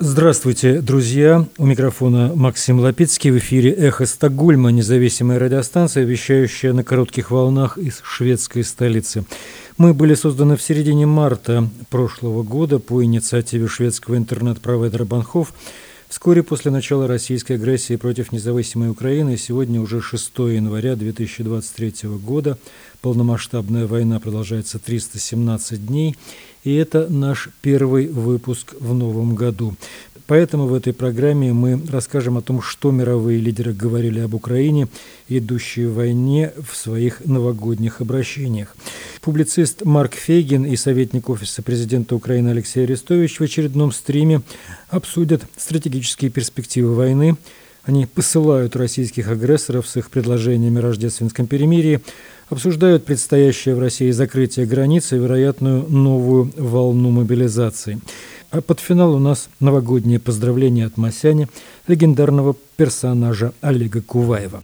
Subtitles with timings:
[0.00, 1.44] Здравствуйте, друзья!
[1.58, 3.32] У микрофона Максим Лапицкий.
[3.32, 9.24] В эфире «Эхо Стокгольма», независимая радиостанция, вещающая на коротких волнах из шведской столицы.
[9.76, 15.52] Мы были созданы в середине марта прошлого года по инициативе шведского интернет-провайдера «Банхов»,
[16.08, 22.56] Вскоре после начала российской агрессии против независимой Украины, сегодня уже 6 января 2023 года,
[23.02, 26.16] полномасштабная война продолжается 317 дней,
[26.64, 29.74] и это наш первый выпуск в новом году.
[30.28, 34.86] Поэтому в этой программе мы расскажем о том, что мировые лидеры говорили об Украине,
[35.26, 38.76] идущей войне, в своих новогодних обращениях.
[39.22, 44.42] Публицист Марк Фейгин и советник Офиса президента Украины Алексей Арестович в очередном стриме
[44.90, 47.38] обсудят стратегические перспективы войны.
[47.84, 52.02] Они посылают российских агрессоров с их предложениями о рождественском перемирии,
[52.50, 58.00] обсуждают предстоящее в России закрытие границы и вероятную новую волну мобилизации.
[58.50, 61.48] А под финал у нас новогоднее поздравление от Масяни,
[61.86, 64.62] легендарного персонажа Олега Куваева.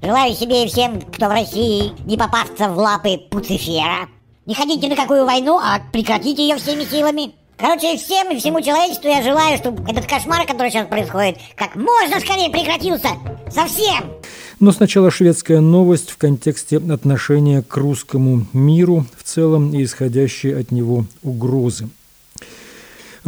[0.00, 4.08] Желаю себе и всем, кто в России, не попасться в лапы Пуцифера.
[4.46, 7.32] Не ходите на какую войну, а прекратите ее всеми силами.
[7.58, 12.20] Короче, всем и всему человечеству я желаю, чтобы этот кошмар, который сейчас происходит, как можно
[12.20, 13.08] скорее прекратился.
[13.50, 14.04] Совсем.
[14.60, 20.70] Но сначала шведская новость в контексте отношения к русскому миру в целом и исходящей от
[20.70, 21.88] него угрозы.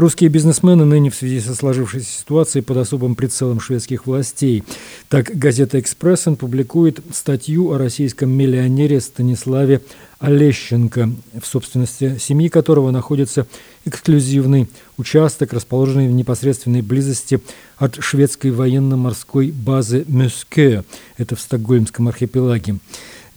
[0.00, 4.64] Русские бизнесмены ныне в связи со сложившейся ситуацией под особым прицелом шведских властей.
[5.10, 9.82] Так, газета «Экспрессен» публикует статью о российском миллионере Станиславе
[10.18, 11.10] Олещенко,
[11.42, 13.46] в собственности семьи которого находится
[13.84, 17.38] эксклюзивный участок, расположенный в непосредственной близости
[17.76, 20.82] от шведской военно-морской базы Мюске,
[21.18, 22.76] это в Стокгольмском архипелаге.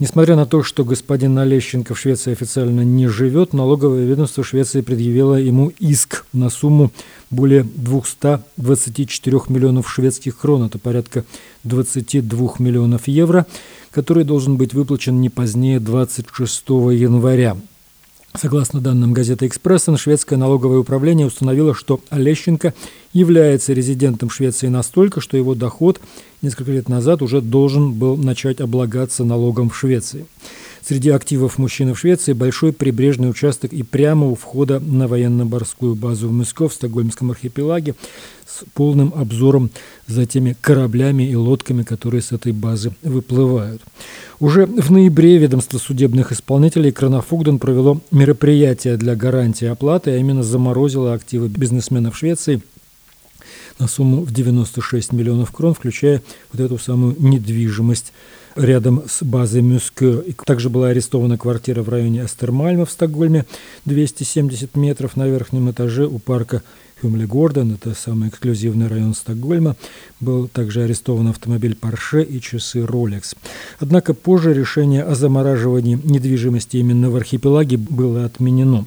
[0.04, 5.36] Несмотря на то, что господин Олещенко в Швеции официально не живет, налоговое ведомство Швеции предъявило
[5.36, 6.92] ему иск на сумму
[7.30, 11.24] более 224 миллионов шведских крон, это порядка
[11.62, 13.46] 22 миллионов евро,
[13.92, 17.56] который должен быть выплачен не позднее 26 января.
[18.36, 22.74] Согласно данным газеты «Экспрессен», шведское налоговое управление установило, что Олещенко
[23.14, 26.00] является резидентом Швеции настолько, что его доход
[26.42, 30.26] несколько лет назад уже должен был начать облагаться налогом в Швеции.
[30.86, 36.28] Среди активов мужчины в Швеции большой прибрежный участок и прямо у входа на военно-морскую базу
[36.28, 37.94] в Москве в Стокгольмском архипелаге
[38.46, 39.70] с полным обзором
[40.06, 43.80] за теми кораблями и лодками, которые с этой базы выплывают.
[44.40, 51.14] Уже в ноябре ведомство судебных исполнителей Кронофугден провело мероприятие для гарантии оплаты, а именно заморозило
[51.14, 52.60] активы бизнесменов Швеции
[53.78, 58.12] на сумму в 96 миллионов крон, включая вот эту самую недвижимость
[58.56, 60.22] рядом с базой Мюскё.
[60.46, 63.46] Также была арестована квартира в районе Астермальма в Стокгольме,
[63.84, 66.62] 270 метров на верхнем этаже у парка
[67.02, 69.76] Хюмле-Гордон, это самый эксклюзивный район Стокгольма.
[70.20, 73.36] Был также арестован автомобиль Porsche и часы Rolex.
[73.78, 78.86] Однако позже решение о замораживании недвижимости именно в архипелаге было отменено.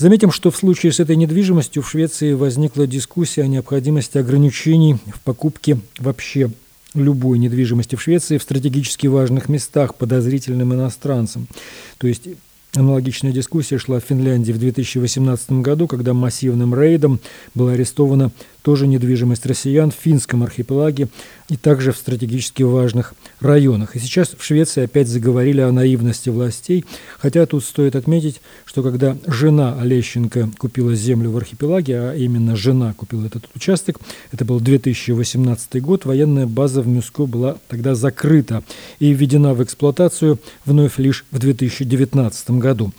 [0.00, 5.20] Заметим, что в случае с этой недвижимостью в Швеции возникла дискуссия о необходимости ограничений в
[5.20, 6.50] покупке вообще
[6.94, 11.48] любой недвижимости в Швеции в стратегически важных местах подозрительным иностранцам.
[11.98, 12.28] То есть
[12.76, 17.18] Аналогичная дискуссия шла в Финляндии в 2018 году, когда массивным рейдом
[17.52, 18.30] была арестована
[18.62, 21.08] тоже недвижимость россиян в финском архипелаге
[21.48, 23.96] и также в стратегически важных районах.
[23.96, 26.84] И сейчас в Швеции опять заговорили о наивности властей,
[27.18, 32.94] хотя тут стоит отметить, что когда жена Олещенко купила землю в архипелаге, а именно жена
[32.94, 33.98] купила этот участок,
[34.30, 38.62] это был 2018 год, военная база в Мюско была тогда закрыта
[38.98, 42.92] и введена в эксплуатацию вновь лишь в 2019 году.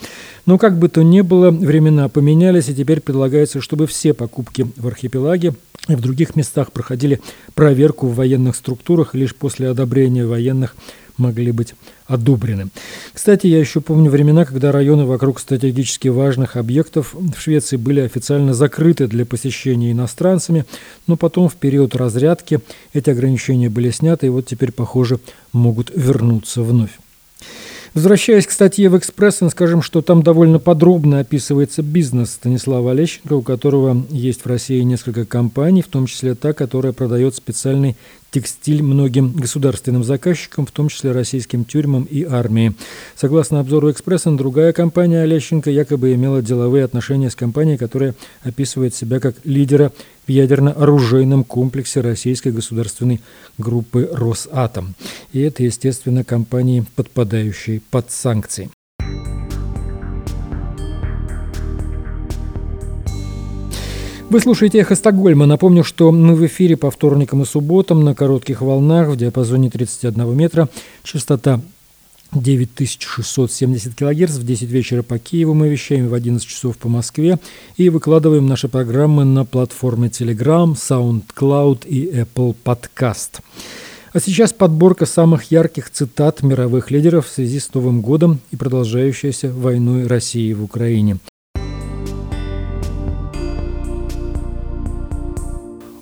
[0.46, 4.88] Но как бы то ни было, времена поменялись, и теперь предлагается, чтобы все покупки в
[4.88, 5.54] архипелаге
[5.88, 7.22] и в других местах проходили
[7.56, 10.76] проверку в военных структурах, и лишь после одобрения военных
[11.18, 11.76] могли быть
[12.08, 12.70] одобрены.
[13.14, 18.54] Кстати, я еще помню времена, когда районы вокруг стратегически важных объектов в Швеции были официально
[18.54, 20.66] закрыты для посещения иностранцами,
[21.08, 22.60] но потом в период разрядки
[22.94, 25.20] эти ограничения были сняты, и вот теперь, похоже,
[25.54, 26.92] могут вернуться вновь.
[27.94, 33.42] Возвращаясь к статье в «Экспрессен», скажем, что там довольно подробно описывается бизнес Станислава Олещенко, у
[33.42, 37.98] которого есть в России несколько компаний, в том числе та, которая продает специальный
[38.32, 42.74] текстиль многим государственным заказчикам, в том числе российским тюрьмам и армии.
[43.18, 49.20] Согласно обзору «Экспресса», другая компания Олещенко якобы имела деловые отношения с компанией, которая описывает себя
[49.20, 49.92] как лидера
[50.28, 53.22] в ядерно-оружейном комплексе российской государственной
[53.58, 54.96] группы «Росатом».
[55.34, 58.70] И это, естественно, компании, подпадающие под санкции.
[64.32, 65.46] Вы слушаете «Эхо Стокгольма».
[65.46, 70.38] Напомню, что мы в эфире по вторникам и субботам на коротких волнах в диапазоне 31
[70.38, 70.70] метра.
[71.04, 71.60] Частота
[72.34, 74.34] 9670 килогерц.
[74.34, 77.40] В 10 вечера по Киеву мы вещаем, в 11 часов по Москве.
[77.78, 83.42] И выкладываем наши программы на платформе Telegram, SoundCloud и Apple Podcast.
[84.14, 89.52] А сейчас подборка самых ярких цитат мировых лидеров в связи с Новым годом и продолжающейся
[89.52, 91.18] войной России в Украине.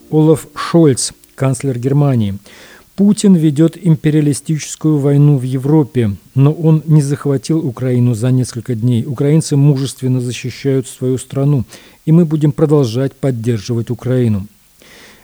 [0.10, 2.40] Олаф Шольц, канцлер Германии.
[3.00, 9.06] Путин ведет империалистическую войну в Европе, но он не захватил Украину за несколько дней.
[9.06, 11.64] Украинцы мужественно защищают свою страну,
[12.06, 14.48] и мы будем продолжать поддерживать Украину.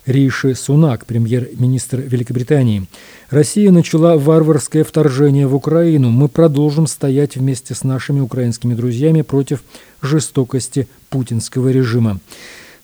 [0.06, 2.86] Риши Сунак, премьер-министр Великобритании.
[3.30, 6.12] Россия начала варварское вторжение в Украину.
[6.12, 9.62] Мы продолжим стоять вместе с нашими украинскими друзьями против
[10.02, 12.22] жестокости путинского режима.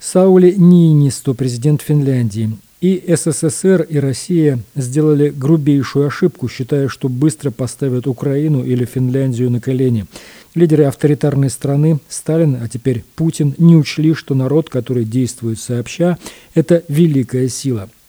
[0.02, 2.52] Саули Нинисто, президент Финляндии.
[2.82, 9.62] И СССР, и Россия сделали грубейшую ошибку, считая, что быстро поставят Украину или Финляндию на
[9.62, 10.08] колени.
[10.56, 16.18] Лидеры авторитарной страны, Сталин, а теперь Путин, не учли, что народ, который действует сообща,
[16.56, 17.88] это великая сила–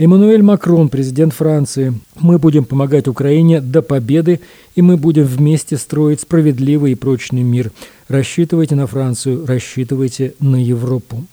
[0.00, 1.92] Эммануэль Макрон, президент Франции.
[2.14, 4.38] Мы будем помогать Украине до победы,
[4.76, 7.72] и мы будем вместе строить справедливый и прочный мир.
[8.06, 11.24] Рассчитывайте на Францию, рассчитывайте на Европу.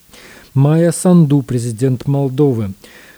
[0.55, 2.71] Майя Санду, президент Молдовы.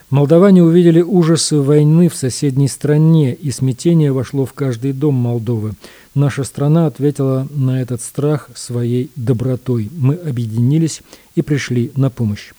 [0.09, 5.73] Молдаване увидели ужасы войны в соседней стране, и смятение вошло в каждый дом Молдовы.
[6.15, 9.91] Наша страна ответила на этот страх своей добротой.
[9.95, 11.03] Мы объединились
[11.35, 12.53] и пришли на помощь.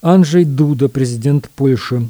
[0.00, 2.08] Анджей Дуда, президент Польши.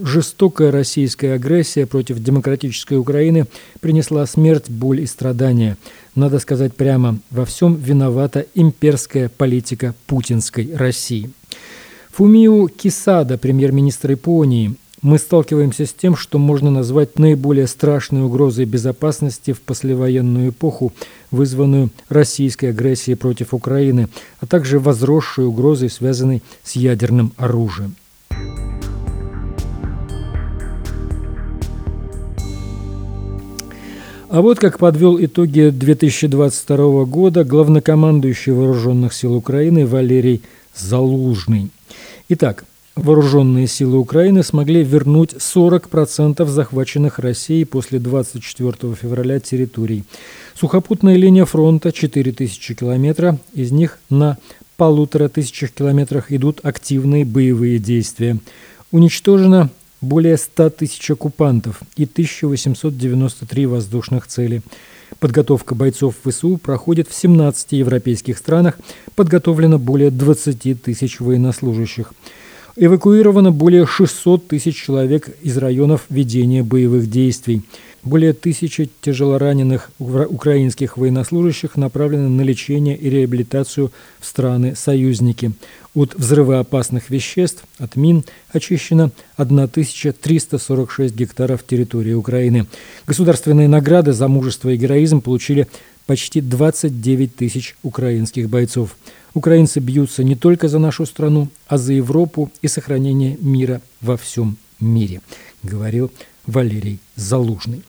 [0.00, 3.46] Жестокая российская агрессия против демократической Украины
[3.80, 5.78] принесла смерть, боль и страдания.
[6.14, 11.30] Надо сказать прямо, во всем виновата имперская политика путинской России.
[12.16, 19.52] Фумио Кисада, премьер-министр Японии, мы сталкиваемся с тем, что можно назвать наиболее страшной угрозой безопасности
[19.52, 20.94] в послевоенную эпоху,
[21.30, 24.08] вызванную российской агрессией против Украины,
[24.40, 27.96] а также возросшей угрозой, связанной с ядерным оружием.
[34.30, 40.40] А вот как подвел итоги 2022 года главнокомандующий Вооруженных сил Украины Валерий
[40.74, 41.70] Залужный.
[42.28, 42.64] Итак,
[42.96, 50.04] Вооруженные силы Украины смогли вернуть 40% захваченных Россией после 24 февраля территорий.
[50.54, 54.38] Сухопутная линия фронта 4000 километра, из них на
[54.78, 58.38] полутора тысячах километрах идут активные боевые действия.
[58.92, 59.68] Уничтожено
[60.00, 64.62] более 100 тысяч оккупантов и 1893 воздушных цели.
[65.18, 68.78] Подготовка бойцов ВСУ проходит в 17 европейских странах,
[69.14, 72.12] подготовлено более 20 тысяч военнослужащих.
[72.76, 77.62] Эвакуировано более 600 тысяч человек из районов ведения боевых действий.
[78.02, 83.90] Более тысячи тяжелораненых украинских военнослужащих направлены на лечение и реабилитацию
[84.20, 85.52] в страны-союзники.
[85.96, 92.66] От взрывоопасных веществ, от мин, очищено 1346 гектаров территории Украины.
[93.06, 95.68] Государственные награды за мужество и героизм получили
[96.04, 98.94] почти 29 тысяч украинских бойцов.
[99.32, 104.58] Украинцы бьются не только за нашу страну, а за Европу и сохранение мира во всем
[104.78, 105.22] мире,
[105.62, 106.12] говорил
[106.46, 107.84] Валерий Залужный.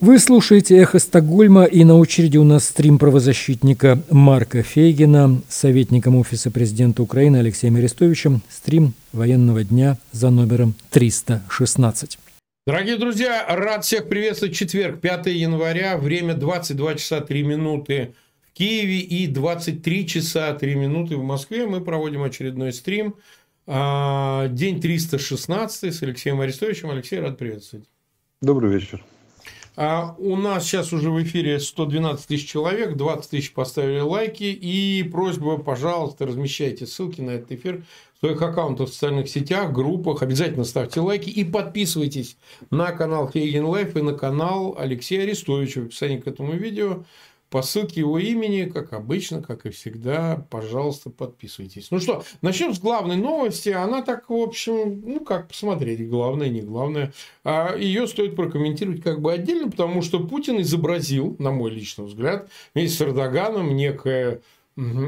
[0.00, 6.52] Вы слушаете «Эхо Стокгольма» и на очереди у нас стрим правозащитника Марка Фейгина, советником Офиса
[6.52, 12.16] президента Украины Алексеем Арестовичем, стрим военного дня за номером 316.
[12.68, 14.54] Дорогие друзья, рад всех приветствовать.
[14.54, 18.14] Четверг, 5 января, время 22 часа 3 минуты
[18.48, 21.66] в Киеве и 23 часа 3 минуты в Москве.
[21.66, 23.16] Мы проводим очередной стрим.
[23.66, 26.88] А, день 316 с Алексеем Арестовичем.
[26.88, 27.86] Алексей, рад приветствовать.
[28.40, 29.04] Добрый вечер.
[29.80, 34.42] А у нас сейчас уже в эфире 112 тысяч человек, 20 тысяч поставили лайки.
[34.42, 37.84] И просьба, пожалуйста, размещайте ссылки на этот эфир
[38.16, 40.22] в своих аккаунтах в социальных сетях, группах.
[40.22, 42.38] Обязательно ставьте лайки и подписывайтесь
[42.72, 47.04] на канал Фейген Лайф и на канал Алексея Арестовича в описании к этому видео.
[47.50, 51.90] По ссылке его имени, как обычно, как и всегда, пожалуйста, подписывайтесь.
[51.90, 53.70] Ну что, начнем с главной новости.
[53.70, 57.12] Она так, в общем, ну как посмотреть, главное, не главное.
[57.44, 62.50] А ее стоит прокомментировать как бы отдельно, потому что Путин изобразил, на мой личный взгляд,
[62.74, 64.42] вместе с Эрдоганом некое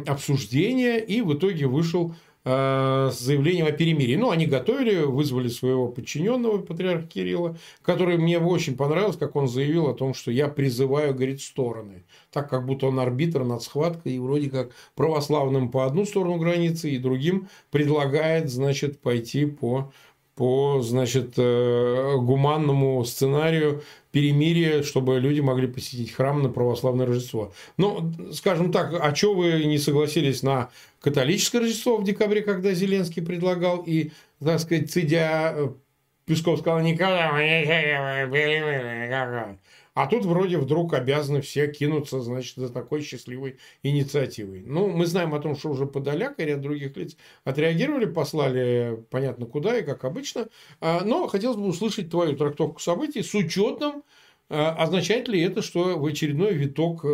[0.07, 2.15] обсуждение и в итоге вышел
[2.51, 4.17] с заявлением о перемирии.
[4.17, 9.89] Ну, они готовили, вызвали своего подчиненного, патриарха Кирилла, который мне очень понравилось, как он заявил
[9.89, 12.05] о том, что я призываю, говорит, стороны.
[12.31, 16.91] Так, как будто он арбитр над схваткой, и вроде как православным по одну сторону границы,
[16.91, 19.93] и другим предлагает, значит, пойти по
[20.41, 27.53] по, значит, э, гуманному сценарию перемирия, чтобы люди могли посетить храм на православное Рождество.
[27.77, 30.71] Ну, скажем так, а что вы не согласились на
[31.03, 35.69] католическое Рождество в декабре, когда Зеленский предлагал, и, так сказать, цедя э,
[36.25, 37.33] Песков сказал, никогда
[40.03, 44.63] а тут вроде вдруг обязаны все кинуться, значит, за такой счастливой инициативой.
[44.67, 49.45] Ну, мы знаем о том, что уже Подоляк и ряд других лиц отреагировали, послали понятно
[49.45, 50.49] куда и как обычно.
[50.81, 54.03] А, но хотелось бы услышать твою трактовку событий с учетом,
[54.49, 57.05] а, означает ли это, что в очередной виток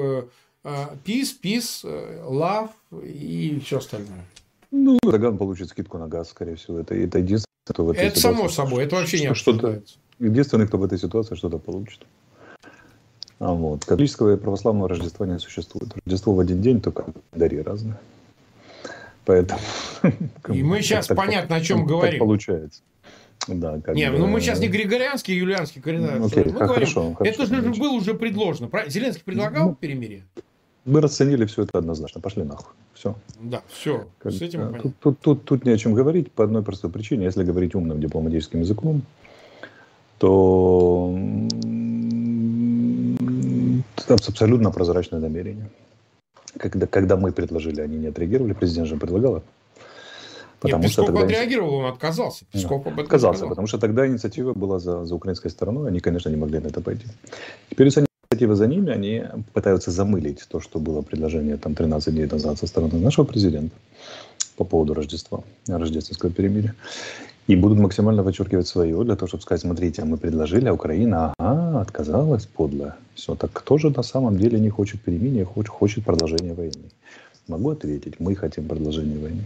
[0.63, 2.71] peace, peace, love
[3.03, 4.25] и все остальное.
[4.71, 6.79] Ну, Эрдоган получит скидку на газ, скорее всего.
[6.79, 9.83] Это, это единственное, кто в этой Это ситуации, само собой, это вообще не что-то,
[10.19, 12.07] Единственный, кто в этой ситуации что-то получит.
[13.39, 13.85] А вот.
[13.85, 15.93] Католического и православного Рождества не существует.
[16.05, 17.99] Рождество в один день, только дари разные.
[19.25, 19.61] Поэтому...
[20.53, 22.19] И мы сейчас так, понятно, о чем так, говорим.
[22.19, 22.81] Так получается.
[23.49, 24.19] Да, как Нет, бы...
[24.19, 26.21] ну мы сейчас не григорианский, а юлианский календарь.
[26.21, 28.71] Окей, мы говорим, хорошо, хорошо, это же было уже предложено.
[28.89, 30.25] Зеленский предлагал ну, перемирие?
[30.85, 32.21] Мы расценили все это однозначно.
[32.21, 32.73] Пошли нахуй.
[32.95, 33.17] Все.
[33.41, 34.07] Да, все.
[34.19, 37.25] Как, С этим тут, тут, тут, тут не о чем говорить по одной простой причине.
[37.25, 39.03] Если говорить умным дипломатическим языком,
[40.19, 41.15] то
[44.09, 45.69] абсолютно прозрачное намерение.
[46.57, 49.43] Когда, когда мы предложили, они не отреагировали, президент же предлагал.
[50.61, 51.27] Потому Нет, Песков что тогда...
[51.27, 52.45] отреагировал, он отказался.
[52.51, 53.49] Песков да, отказался, сказал.
[53.51, 56.81] потому что тогда инициатива была за, за украинской стороной, они, конечно, не могли на это
[56.81, 57.07] пойти.
[57.69, 62.59] Теперь инициатива за ними, они пытаются замылить то, что было предложение там 13 дней назад
[62.59, 63.75] со стороны нашего президента
[64.57, 66.75] по поводу Рождества, рождественского перемирия.
[67.47, 71.81] И будут максимально вычеркивать свое, для того, чтобы сказать, смотрите, мы предложили, а Украина, ага,
[71.81, 72.97] отказалась, подло.
[73.15, 76.91] Все, так кто же на самом деле не хочет перемирия, хочет, хочет продолжения войны?
[77.47, 79.45] Могу ответить, мы хотим продолжения войны.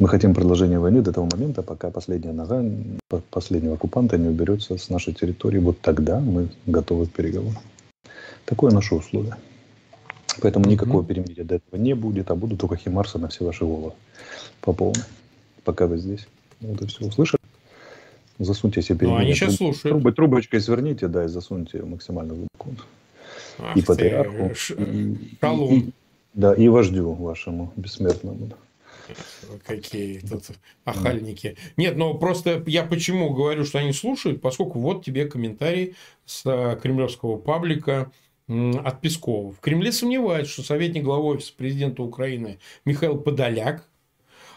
[0.00, 2.64] Мы хотим продолжения войны до того момента, пока последняя нога
[3.30, 5.58] последнего оккупанта не уберется с нашей территории.
[5.58, 7.62] Вот тогда мы готовы к переговорам.
[8.44, 9.36] Такое наше условие.
[10.42, 13.92] Поэтому никакого перемирия до этого не будет, а будут только химарсы на все ваши головы
[14.60, 15.04] по полной,
[15.62, 16.26] пока вы здесь.
[16.66, 17.06] Вот и все.
[17.06, 17.40] Услышали?
[18.38, 19.94] Засуньте себе Ну, они сейчас слушают.
[19.94, 22.82] Трубой, трубочкой сверните, да, и засуньте ее максимально глубоко.
[23.58, 24.74] Ах и патриарху, ш...
[24.74, 25.92] и, и, и,
[26.32, 28.50] да, и вождю вашему бессмертному.
[29.64, 30.44] Какие тут
[30.84, 31.56] охальники.
[31.76, 35.94] Нет, ну просто я почему говорю, что они слушают, поскольку вот тебе комментарий
[36.24, 38.10] с э, кремлевского паблика
[38.48, 39.52] от Пескова.
[39.52, 43.88] В Кремле сомневаются, что советник главы офиса президента Украины Михаил Подоляк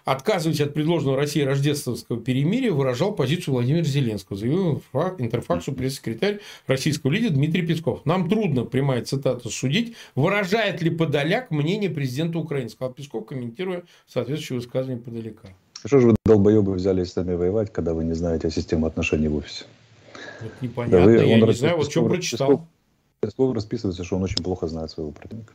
[0.07, 4.81] отказываясь от предложенного России рождественского перемирия, выражал позицию Владимира Зеленского, заявил
[5.17, 8.05] интерфаксу пресс-секретарь российского лидера Дмитрий Песков.
[8.05, 14.59] Нам трудно, прямая цитата, судить, выражает ли Подоляк мнение президента Украины, сказал Песков, комментируя соответствующее
[14.59, 15.49] высказывание Подоляка.
[15.83, 19.27] Что же вы, долбоебы, взялись с нами воевать, когда вы не знаете о системе отношений
[19.27, 19.65] в офисе?
[20.41, 22.47] Вот непонятно, да вы, я не знаю, вот что прочитал.
[22.47, 22.67] Песков,
[23.19, 25.51] Песков расписывается, что он очень плохо знает своего противника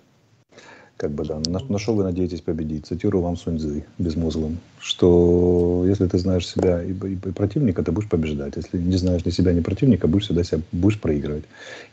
[1.02, 2.86] как бы, да, на, на что вы надеетесь победить?
[2.86, 8.08] Цитирую вам Суньцзы безмозглым, что если ты знаешь себя и, и, и противника, ты будешь
[8.08, 8.52] побеждать.
[8.54, 11.42] Если не знаешь ни себя, ни противника, будешь всегда себя будешь проигрывать.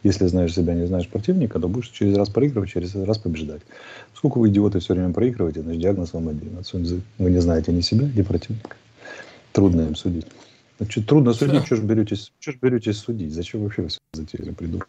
[0.03, 3.63] Если знаешь себя, не знаешь противника, то будешь через раз проигрывать, через раз побеждать.
[4.13, 7.01] Сколько вы, идиоты, все время проигрываете, значит, диагноз вам один от Суньцзы.
[7.17, 8.75] Вы не знаете ни себя, ни противника.
[9.53, 10.27] Трудно им судить.
[10.77, 13.33] Значит, трудно судить, что же беретесь, что ж беретесь судить?
[13.33, 14.87] Зачем вообще вы затеяли, придурок?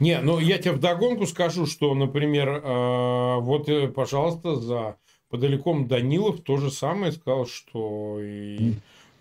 [0.00, 4.96] Не, ну я тебе вдогонку скажу, что, например, э, вот, э, пожалуйста, за
[5.28, 8.74] подальком Данилов то же самое сказал, что и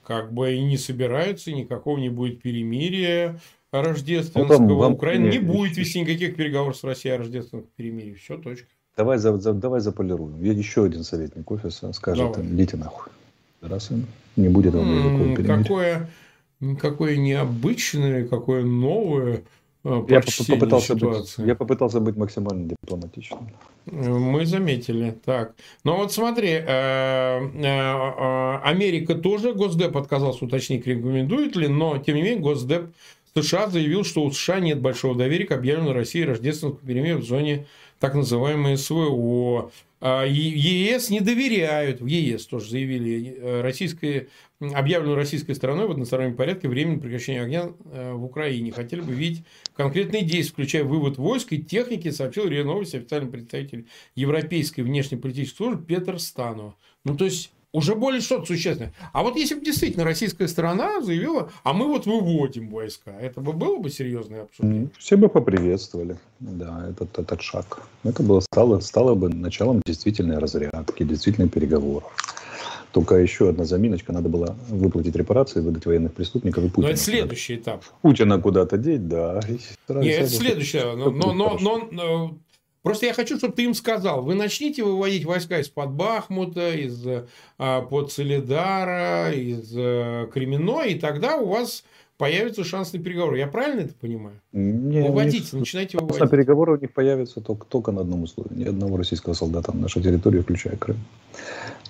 [0.04, 3.40] как бы и не собираются, никакого не будет перемирия
[3.72, 4.60] рождественского.
[4.60, 8.14] Ну, вам, Украина не будет вести никаких переговоров с Россией о рождественском перемирии.
[8.14, 8.68] Все, точка.
[8.96, 10.42] Давай, за, за, давай заполируем.
[10.42, 12.50] Еще один советник офиса скажет, давай.
[12.50, 13.12] идите нахуй.
[13.62, 13.92] Раз
[14.36, 15.64] не будет вам никакого перемирия.
[15.64, 16.10] Какое,
[16.80, 19.44] какое необычное, какое новое
[20.10, 23.50] я попытался, быть, я попытался быть максимально дипломатичным.
[23.86, 25.18] Мы заметили.
[25.24, 25.54] Так.
[25.84, 32.22] Ну вот смотри, э, э, Америка тоже, Госдеп отказался уточнить, рекомендует ли, но тем не
[32.22, 32.90] менее Госдеп
[33.36, 37.68] США заявил, что у США нет большого доверия к объявленной России рождественскому перемирию в зоне
[38.00, 39.72] так называемой СВО.
[40.00, 46.36] А, ЕС не доверяют, в ЕС тоже заявили, э, российской, объявленную российской стороной в одностороннем
[46.36, 48.72] порядке временное прекращение огня э, в Украине.
[48.72, 49.44] Хотели бы видеть
[49.76, 55.84] конкретные действия, включая вывод войск и техники, сообщил РИА Новости официальный представитель Европейской внешнеполитической службы
[55.84, 56.76] Петр Станов.
[57.04, 58.94] Ну, то есть, уже более что-то существенное.
[59.14, 63.54] А вот если бы действительно российская сторона заявила, а мы вот выводим войска, это бы
[63.54, 64.90] было бы серьезное обсуждение?
[64.98, 67.82] Все бы поприветствовали, да, этот, этот шаг.
[68.04, 72.12] Это было, стало, стало бы началом действительной разрядки, действительных переговоров.
[72.94, 76.88] Только еще одна заминочка, надо было выплатить репарации, выдать военных преступников и Путина.
[76.88, 77.84] Но это следующий этап.
[78.02, 79.42] Путина куда-то деть, да.
[79.90, 80.96] Нет, это следующее.
[80.96, 82.38] Но, но, но, но
[82.88, 87.06] Просто я хочу, чтобы ты им сказал, вы начните выводить войска из-под Бахмута, из
[87.58, 91.84] а, под Солидара, из а, Кремено, и тогда у вас
[92.18, 93.40] появится шанс на переговоры.
[93.40, 94.40] Я правильно это понимаю?
[94.54, 96.22] Не, Выводите, них, начинайте выводить.
[96.22, 98.54] На переговоры у них появятся только, только на одном условии.
[98.54, 100.98] Ни одного российского солдата на нашей территории, включая Крым.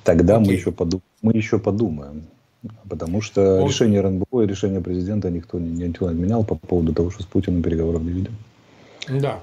[0.03, 2.23] Тогда мы еще, подум, мы еще подумаем.
[2.89, 3.67] Потому что Окей.
[3.67, 7.61] решение РНБО и решение президента никто не, не отменял по поводу того, что с Путиным
[7.61, 8.35] переговоров не видим.
[9.07, 9.41] Да.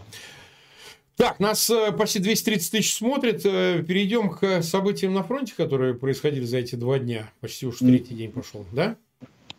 [1.17, 3.43] Так, нас э, почти 230 тысяч смотрит.
[3.45, 7.31] Э, перейдем к событиям на фронте, которые происходили за эти два дня.
[7.41, 8.97] Почти уж третий день пошел, да?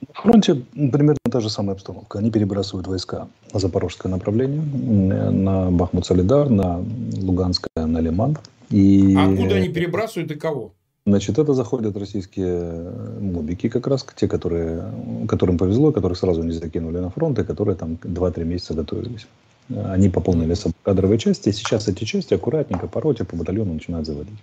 [0.02, 2.20] На фронте примерно та же самая обстановка.
[2.20, 6.84] Они перебрасывают войска на запорожское направление, на Бахмут-Солидар, на
[7.18, 8.38] Луганское, на Лиман.
[8.70, 9.16] И...
[9.18, 10.74] А куда они перебрасывают и кого?
[11.06, 14.92] Значит, это заходят российские мобики как раз, те, которые,
[15.28, 19.28] которым повезло, которых сразу не закинули на фронт, и которые там 2-3 месяца готовились.
[19.70, 24.06] Они пополнили собой кадровые части, и сейчас эти части аккуратненько по роте, по батальону начинают
[24.06, 24.38] заводить.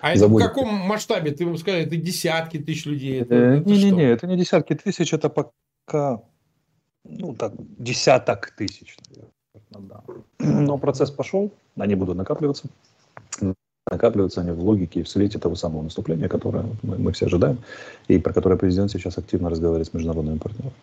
[0.00, 1.30] А это в каком масштабе?
[1.30, 3.20] Ты ему сказал, это десятки тысяч людей?
[3.20, 6.22] Не-не-не, это, это не десятки тысяч, это пока,
[7.04, 8.96] ну так, десяток тысяч,
[9.70, 10.02] наверное, да.
[10.38, 12.68] Но процесс пошел, они будут накапливаться.
[13.90, 17.58] Накапливаются они в логике и в свете того самого наступления, которое мы, мы все ожидаем,
[18.08, 20.74] и про которое президент сейчас активно разговаривает с международными партнерами.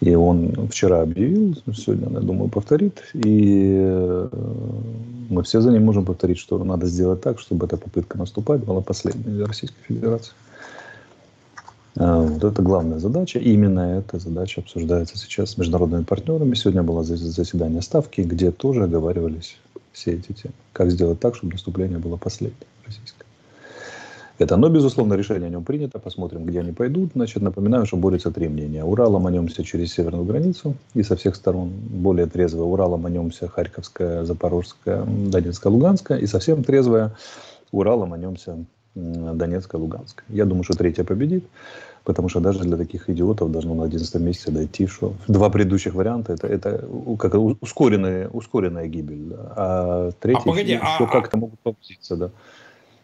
[0.00, 3.02] И он вчера объявил, сегодня, я думаю, повторит.
[3.14, 4.28] И э,
[5.28, 8.80] мы все за ним можем повторить, что надо сделать так, чтобы эта попытка наступать была
[8.80, 10.32] последней для Российской Федерации.
[11.96, 13.40] А, вот это главная задача.
[13.40, 16.54] И именно эта задача обсуждается сейчас с международными партнерами.
[16.54, 19.58] Сегодня было заседание Ставки, где тоже оговаривались
[19.92, 20.54] все эти темы.
[20.72, 23.27] Как сделать так, чтобы наступление было последним российское.
[24.38, 25.98] Это, но, безусловно, решение о нем принято.
[25.98, 27.10] Посмотрим, где они пойдут.
[27.14, 28.84] Значит, напоминаю, что борются три мнения.
[28.84, 32.64] Уралом манемся через северную границу и со всех сторон более трезвая.
[32.64, 36.18] Уралом манемся Харьковская, Запорожская, Донецкая, Луганская.
[36.18, 37.16] И совсем трезвая
[37.72, 40.24] Уралом манемся Донецкая, Луганская.
[40.28, 41.44] Я думаю, что третья победит.
[42.04, 46.32] Потому что даже для таких идиотов должно на 11 месяце дойти, что два предыдущих варианта
[46.32, 49.34] это, это как ускоренная, ускоренная гибель.
[49.36, 52.30] А третий а, погоди, еще а, как-то могут попуститься, да.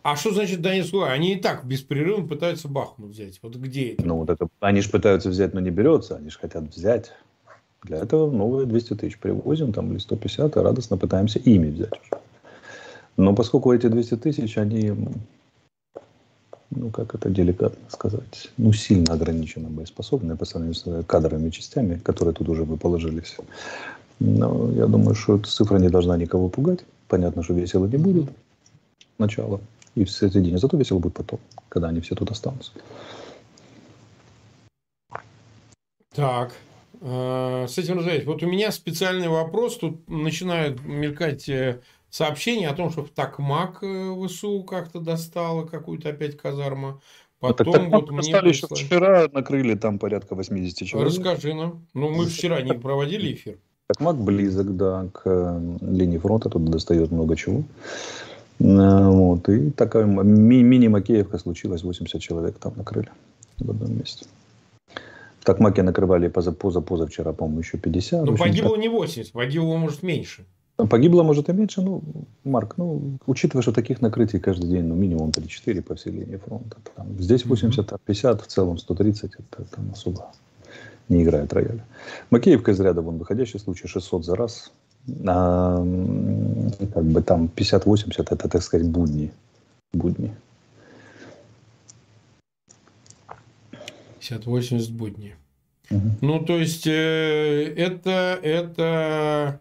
[0.04, 1.10] А что значит Донецкую?
[1.10, 3.38] Они и так беспрерывно пытаются Бахмут взять.
[3.40, 4.04] Вот где это?
[4.04, 6.16] Ну, вот это они же пытаются взять, но не берется.
[6.16, 7.10] Они же хотят взять.
[7.82, 11.94] Для этого новые 200 тысяч привозим, там, или 150, и радостно пытаемся ими взять.
[13.16, 14.92] Но поскольку эти 200 тысяч, они,
[16.68, 22.34] ну, как это деликатно сказать, ну, сильно ограничены боеспособны по сравнению с кадровыми частями, которые
[22.34, 23.38] тут уже бы положились.
[24.20, 26.84] Но я думаю, что эта цифра не должна никого пугать.
[27.08, 28.28] Понятно, что весело не будет.
[29.16, 29.60] Начало
[29.94, 30.58] и в середине.
[30.58, 32.72] Зато весело будет потом, когда они все тут останутся.
[36.14, 36.52] Так,
[37.00, 38.24] э, с этим разобрать.
[38.24, 39.78] Вот у меня специальный вопрос.
[39.78, 46.10] Тут начинают мелькать э, сообщения о том, что в Такмак э, ВСУ как-то достало какую-то
[46.10, 47.00] опять казарму.
[47.40, 51.12] Потом ну, так, вот мне еще вчера накрыли там порядка 80 человек.
[51.12, 51.84] Расскажи нам.
[51.94, 53.58] Ну, мы вчера не проводили эфир.
[53.88, 56.48] Такмак близок, да, к линии фронта.
[56.48, 57.64] Тут достает много чего.
[58.60, 59.48] Э, вот.
[59.48, 63.10] И такая ми- мини-макеевка случилась, 80 человек там накрыли
[63.58, 64.26] в одном месте.
[65.44, 68.24] Так маки накрывали поза, поза, позавчера, по-моему, еще 50.
[68.24, 70.44] Ну, погибло не 80, погибло, может, меньше.
[70.76, 71.82] Погибло, может, и меньше.
[71.82, 72.02] Ну,
[72.44, 76.76] Марк, ну, учитывая, что таких накрытий каждый день, ну, минимум 3-4 по всей линии фронта.
[76.96, 80.32] Там, здесь 80, а 50, в целом 130, это там особо
[81.08, 81.84] не играет рояля.
[82.30, 84.72] Макеевка из ряда вон выходящий случай, 600 за раз
[85.06, 89.30] как бы там 50-80 это, так сказать, будни.
[89.92, 90.34] Будни.
[94.20, 95.34] 50-80 будни.
[95.90, 96.10] Угу.
[96.22, 99.60] Ну, то есть, э, это, это...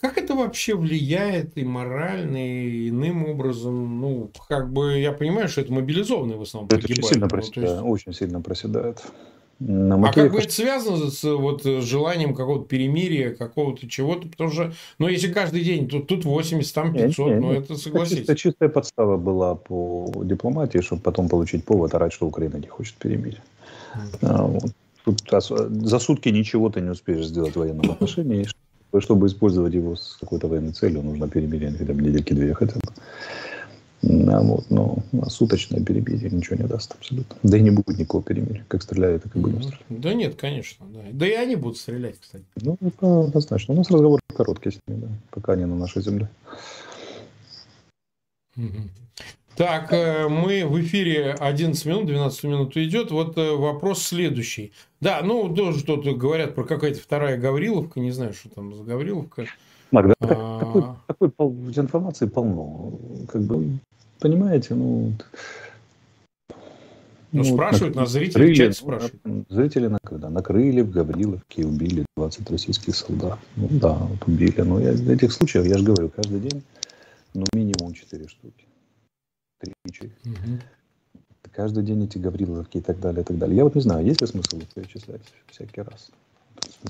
[0.00, 4.00] Как это вообще влияет и морально, и иным образом?
[4.00, 7.04] Ну, как бы я понимаю, что это мобилизованные в основном это погибают.
[7.04, 7.82] Очень сильно, проседает, есть...
[7.82, 9.02] очень сильно проседает.
[9.58, 14.28] А как бы это связано с вот, желанием какого-то перемирия, какого-то чего-то?
[14.28, 17.76] Потому что, ну, если каждый день, то тут 80, там 500, нет, нет, ну, это
[17.76, 18.24] согласитесь.
[18.24, 22.96] Это чистая подстава была по дипломатии, чтобы потом получить повод орать, что Украина не хочет
[22.96, 23.42] перемирия.
[23.94, 24.18] Mm-hmm.
[24.22, 24.72] А, вот.
[25.04, 28.46] Тут за сутки ничего ты не успеешь сделать в военном отношении.
[28.98, 32.80] Чтобы использовать его с какой-то военной целью, нужно перемирие хотя бы недельки-две хотя бы.
[34.02, 37.36] Вот, но суточное перемирие ничего не даст абсолютно.
[37.42, 38.64] Да и не будет никакого перемирия.
[38.68, 39.84] Как стреляют, так и будем стрелять.
[39.88, 40.86] Да нет, конечно.
[40.90, 41.00] Да.
[41.12, 42.44] да и они будут стрелять, кстати.
[42.56, 43.74] Ну, однозначно.
[43.74, 46.28] У нас разговор короткий с ними, да, пока они на нашей земле.
[49.56, 53.10] Так, э, мы в эфире 11 минут, 12 минут идет.
[53.10, 54.72] Вот э, вопрос следующий.
[55.00, 57.98] Да, ну, тоже что-то говорят про какая-то вторая Гавриловка.
[58.00, 59.46] Не знаю, что там за Гавриловка.
[59.90, 60.58] Мак, да, а...
[60.60, 62.92] такой, такой, такой информации полно.
[63.28, 63.78] Как бы
[64.20, 65.12] Понимаете, ну...
[67.32, 69.46] Ну, ну спрашивают, на, нас зрители крылья, в чате спрашивают.
[69.50, 70.30] Зрители на когда?
[70.30, 73.38] Накрыли в Гавриловке, убили 20 российских солдат.
[73.56, 74.60] Ну да, вот убили.
[74.62, 76.62] Но я, этих случаях, я же говорю, каждый день,
[77.34, 78.64] ну, минимум 4 штуки.
[79.60, 79.72] 3
[80.24, 80.34] угу.
[81.52, 83.56] Каждый день эти Гавриловки и так далее, и так далее.
[83.56, 86.10] Я вот не знаю, есть ли смысл их перечислять всякий раз?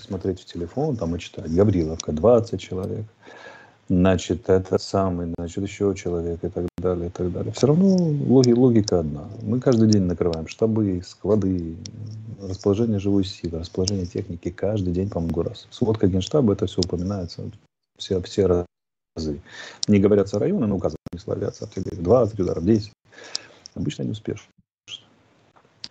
[0.01, 1.53] Смотреть в телефон там и читать.
[1.53, 3.07] Гавриловка, 20 человек
[3.89, 7.53] значит, это самый, значит, еще человек и так далее, и так далее.
[7.53, 9.29] Все равно логи, логика одна.
[9.43, 11.77] Мы каждый день накрываем штабы, склады,
[12.41, 15.67] расположение живой силы, расположение техники каждый день по много раз.
[15.71, 17.43] Сводка Генштаба, это все упоминается,
[17.97, 18.47] все, все
[19.17, 19.41] разы.
[19.89, 22.03] Не говорятся районы, но указаны не славятся артиллерии.
[22.03, 22.93] 20 ударов, 10.
[23.75, 24.49] Обычно не успеешь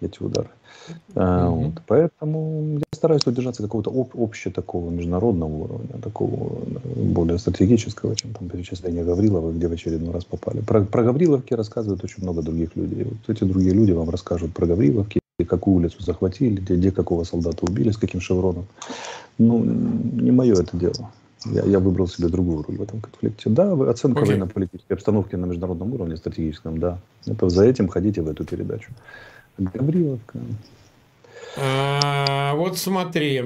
[0.02, 0.50] эти удары.
[1.16, 1.82] А, вот.
[1.88, 9.04] Поэтому стараюсь удержаться какого-то об, общего такого международного уровня, такого более стратегического, чем там перечисление
[9.04, 10.62] Гаврилова, где в очередной раз попали.
[10.62, 13.04] Про, про Гавриловки рассказывают очень много других людей.
[13.04, 17.66] Вот эти другие люди вам расскажут про Гавриловки, какую улицу захватили, где, где какого солдата
[17.66, 18.66] убили, с каким шевроном.
[19.38, 21.12] Ну, не мое это дело.
[21.46, 23.50] Я, я выбрал себе другую роль в этом конфликте.
[23.50, 24.28] Да, оценка okay.
[24.28, 27.00] военно-политической обстановки на международном уровне, стратегическом, да.
[27.28, 28.92] Это за этим ходите в эту передачу.
[29.58, 30.40] Гавриловка.
[31.58, 33.42] А, вот смотри,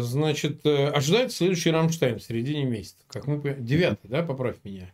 [0.00, 2.96] значит, э, ожидается следующий Рамштайн в середине месяца.
[3.08, 4.90] Как мы Девятый, да, поправь меня.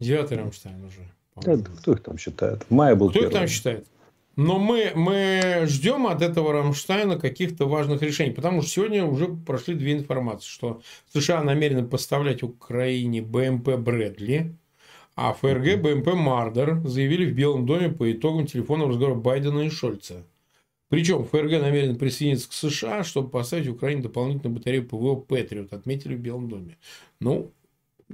[0.00, 1.10] Девятый Рамштайн уже.
[1.36, 2.64] Да, кто их там считает?
[2.68, 3.32] В мае был Кто первый.
[3.32, 3.86] их там считает?
[4.36, 9.74] Но мы, мы ждем от этого Рамштайна каких-то важных решений, потому что сегодня уже прошли
[9.74, 14.56] две информации, что США намерены поставлять Украине БМП Брэдли,
[15.14, 20.24] а ФРГ, БМП Мардер заявили в Белом доме по итогам телефонного разговора Байдена и Шольца.
[20.94, 26.20] Причем ФРГ намерен присоединиться к США, чтобы поставить Украине дополнительную батарею ПВО «Патриот», отметили в
[26.20, 26.78] Белом доме.
[27.18, 27.50] Ну,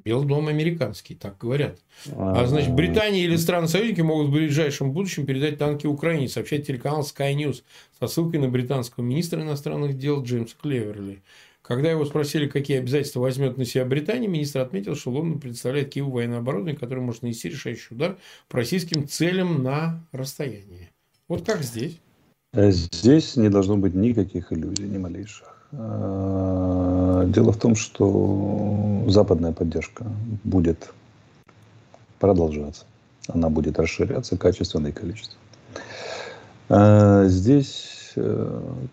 [0.02, 1.78] Белый дом американский, так говорят.
[2.16, 7.34] А, значит, Британия или страны-союзники могут в ближайшем будущем передать танки Украине, сообщает телеканал Sky
[7.34, 7.64] News
[7.98, 11.22] со ссылкой на британского министра иностранных дел Джеймса Клеверли.
[11.60, 16.12] Когда его спросили, какие обязательства возьмет на себя Британия, министр отметил, что Лондон представляет Киеву
[16.12, 18.16] военное оборудование, которое может нанести решающий удар
[18.48, 20.88] по российским целям на расстоянии.
[21.28, 21.98] Вот как здесь?
[22.52, 25.68] Э, здесь не должно быть никаких иллюзий, ни малейших.
[25.72, 30.04] Э, дело в том, что западная поддержка
[30.42, 30.92] будет
[32.18, 32.84] продолжаться.
[33.28, 35.40] Она будет расширяться качественно и количественно.
[36.68, 37.96] Э, здесь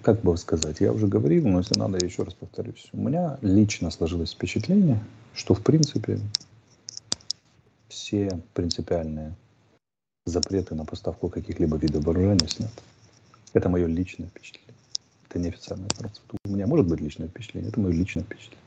[0.03, 2.87] как бы сказать, я уже говорил, но если надо, я еще раз повторюсь.
[2.93, 4.99] У меня лично сложилось впечатление,
[5.33, 6.19] что в принципе
[7.87, 9.33] все принципиальные
[10.25, 12.83] запреты на поставку каких-либо видов вооружения сняты.
[13.53, 14.75] Это мое личное впечатление.
[15.29, 16.23] Это неофициальная информация.
[16.45, 18.57] У меня может быть личное впечатление, это мое личное впечатление.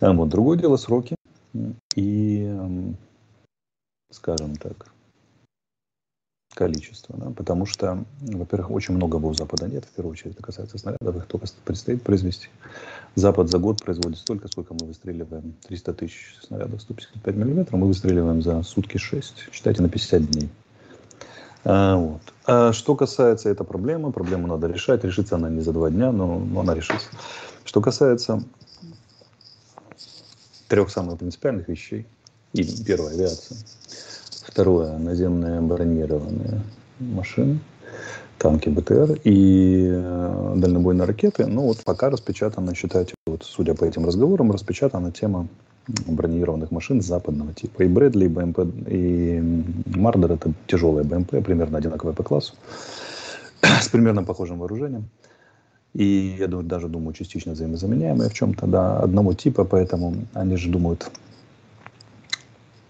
[0.00, 1.16] А вот другое дело сроки
[1.94, 2.54] и,
[4.10, 4.92] скажем так,
[6.54, 10.78] количество, да, потому что, во-первых, очень много у Запада нет, в первую очередь это касается
[10.78, 12.48] снарядов, их только предстоит произвести.
[13.14, 18.40] Запад за год производит столько, сколько мы выстреливаем, 300 тысяч снарядов 155 миллиметров, мы выстреливаем
[18.40, 20.48] за сутки 6, считайте, на 50 дней.
[21.68, 22.20] А, вот.
[22.46, 26.38] а что касается этой проблемы, проблему надо решать, решится она не за два дня, но,
[26.38, 27.08] но она решится.
[27.64, 28.42] Что касается
[30.68, 32.06] трех самых принципиальных вещей,
[32.52, 33.58] и первая авиация–
[34.46, 36.62] Второе, наземные бронированные
[37.00, 37.58] машины,
[38.38, 41.46] танки БТР и э, дальнобойные ракеты.
[41.46, 45.48] Ну вот пока распечатана, считайте, вот судя по этим разговорам, распечатана тема
[45.88, 47.82] бронированных машин западного типа.
[47.82, 49.40] И Брэдли, и БМП, и
[49.96, 52.54] Мардер это тяжелые БМП, примерно одинаковые по классу,
[53.62, 55.08] с примерно похожим вооружением.
[55.94, 60.68] И я думаю, даже думаю, частично взаимозаменяемые в чем-то, да, одного типа, поэтому они же
[60.68, 61.10] думают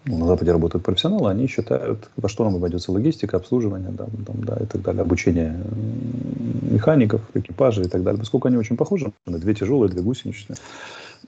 [0.07, 4.57] на Западе работают профессионалы, они считают, во что нам обойдется логистика, обслуживание, да, там, да,
[4.57, 5.61] и так далее, обучение
[6.63, 8.21] механиков, экипажей и так далее.
[8.21, 10.57] Поскольку они очень похожи, две тяжелые, две гусеничные,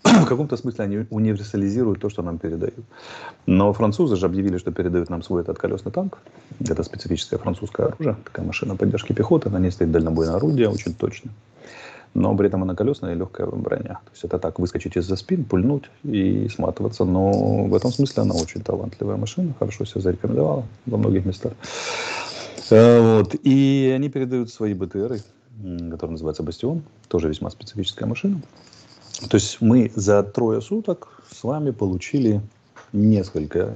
[0.05, 2.85] в каком-то смысле они универсализируют то, что нам передают.
[3.47, 6.19] Но французы же объявили, что передают нам свой этот колесный танк.
[6.61, 11.31] Это специфическое французское оружие, такая машина поддержки пехоты, на ней стоит дальнобойное орудие, очень точно
[12.15, 14.01] но при этом она колесная и легкая броня.
[14.05, 17.05] То есть это так, выскочить из-за спин, пульнуть и сматываться.
[17.05, 21.53] Но в этом смысле она очень талантливая машина, хорошо себя зарекомендовала во многих местах.
[22.71, 23.35] Э, вот.
[23.43, 25.21] И они передают свои БТРы,
[25.91, 28.41] которые называются «Бастион», тоже весьма специфическая машина.
[29.27, 32.41] То есть мы за трое суток с вами получили
[32.93, 33.75] несколько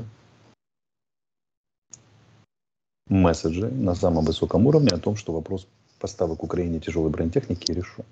[3.08, 5.66] месседжей на самом высоком уровне о том, что вопрос
[5.98, 8.04] поставок Украине тяжелой бронетехники решен.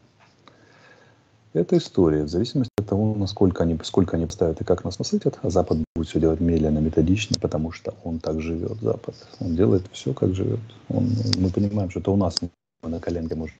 [1.52, 2.24] Это история.
[2.24, 5.78] В зависимости от того, насколько они, сколько они поставят и как нас насытят, а Запад
[5.94, 9.14] будет все делать медленно, методично, потому что он так живет, Запад.
[9.40, 10.60] Он делает все, как живет.
[10.88, 13.56] Он, мы понимаем, что это у нас мы на коленке можем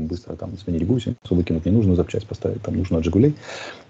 [0.00, 3.34] быстро там сменить гусеницу, выкинуть ненужную запчасть, поставить там нужную от «Жигулей».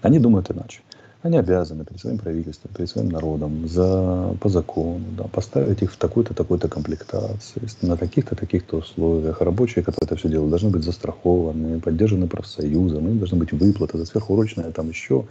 [0.01, 0.81] Они думают иначе.
[1.25, 5.97] Они обязаны перед своим правительством, перед своим народом за, по закону да, поставить их в
[5.97, 9.41] такой-то, такой-то комплектации, на таких-то, таких-то условиях.
[9.41, 14.05] Рабочие, которые это все делают, должны быть застрахованы, поддержаны профсоюзом, им должны быть выплаты за
[14.05, 15.25] сверхурочное там еще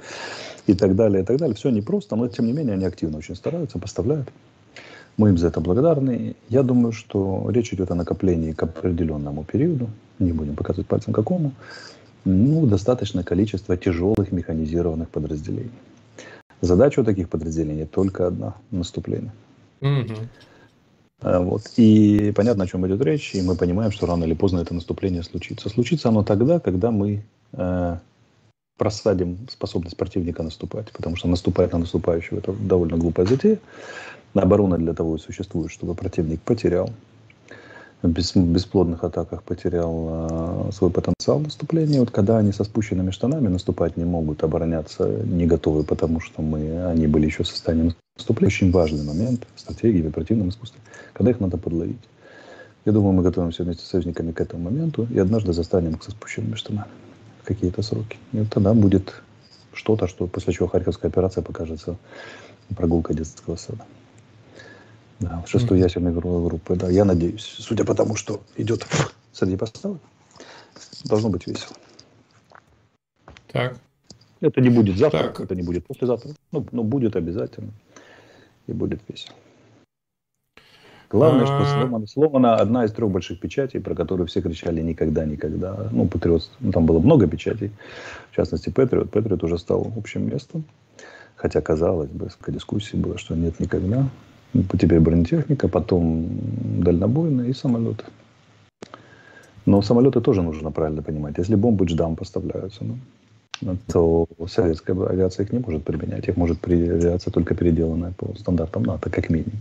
[0.66, 1.54] и так далее, и так далее.
[1.54, 4.28] Все непросто, но тем не менее они активно очень стараются, поставляют.
[5.16, 6.34] Мы им за это благодарны.
[6.48, 11.52] Я думаю, что речь идет о накоплении к определенному периоду, не будем показывать пальцем какому,
[12.24, 15.70] ну, достаточное количество тяжелых механизированных подразделений.
[16.60, 19.32] Задача у таких подразделений только одна– наступление.
[19.80, 20.14] Угу.
[21.20, 21.62] Вот.
[21.76, 25.22] И понятно, о чем идет речь, и мы понимаем, что рано или поздно это наступление
[25.22, 25.68] случится.
[25.68, 27.22] Случится оно тогда, когда мы
[27.52, 27.96] э,
[28.76, 33.58] просадим способность противника наступать, потому что наступать на наступающего– это довольно глупая затея.
[34.42, 36.90] Оборона для того и существует, чтобы противник потерял,
[38.02, 42.00] без, бесплодных атаках потерял э, свой потенциал наступления.
[42.00, 46.86] Вот когда они со спущенными штанами наступать не могут, обороняться не готовы, потому что мы,
[46.86, 48.48] они были еще в состоянии наступления.
[48.48, 50.80] Очень важный момент в стратегии, в оперативном искусстве,
[51.12, 52.02] когда их надо подловить.
[52.84, 56.10] Я думаю, мы готовимся вместе с союзниками к этому моменту и однажды застанем их со
[56.10, 56.88] спущенными штанами
[57.42, 58.18] в какие-то сроки.
[58.32, 59.22] И вот тогда будет
[59.72, 61.96] что-то, что после чего Харьковская операция покажется
[62.76, 63.84] прогулкой детского сада.
[65.20, 65.84] Да, шестой mm-hmm.
[65.84, 67.42] ясельной группы, да, я надеюсь.
[67.42, 68.86] Судя по тому, что идет
[69.32, 70.00] среди поставок,
[71.04, 71.76] должно быть весело.
[73.48, 73.76] Так.
[74.40, 75.40] Это не будет завтра, так.
[75.40, 77.70] это не будет послезавтра, но, но будет обязательно.
[78.66, 79.34] И будет весело.
[81.10, 81.66] Главное, что а.
[81.66, 85.88] сломана, сломана одна из трех больших печатей, про которую все кричали никогда, никогда.
[85.92, 87.70] Ну, Патриот, ну, там было много печатей,
[88.32, 89.10] в частности, Патриот.
[89.10, 90.64] Патриот уже стал общим местом.
[91.36, 94.08] Хотя, казалось бы, дискуссии было, что нет никогда.
[94.54, 96.28] Теперь бронетехника, потом
[96.82, 98.04] дальнобойные и самолеты.
[99.66, 101.38] Но самолеты тоже нужно правильно понимать.
[101.38, 106.28] Если бомбы дждам поставляются, ну, то советская авиация их не может применять.
[106.28, 109.58] Их может авиация только переделанная по стандартам НАТО, как минимум.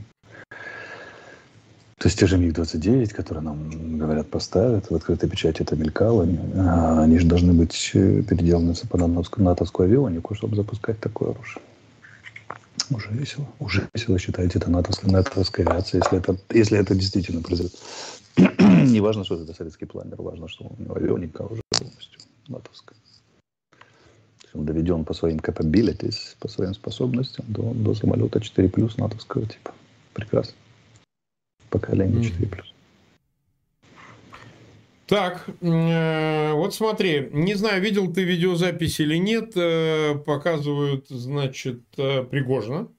[1.98, 6.38] То есть те же МиГ-29, которые нам, говорят, поставят, в открытой печати это мелькало, они,
[6.58, 11.62] а, же должны быть переделаны по натовскую авионику, чтобы запускать такое оружие.
[12.90, 13.48] Уже весело.
[13.60, 17.74] Уже весело считайте это натовская, натовская авиация, если это, если это действительно произойдет.
[18.38, 22.98] Не важно, что это советский планер, важно, что у него авионика уже полностью натовская.
[24.54, 29.74] Он доведен по своим capabilities, по своим способностям до, до самолета 4 плюс натовского типа.
[30.14, 30.54] Прекрасно.
[31.70, 32.73] Поколение 4 плюс.
[35.14, 42.24] Так, э, вот смотри, не знаю, видел ты видеозапись или нет, э, показывают, значит, э,
[42.24, 42.92] Пригожина,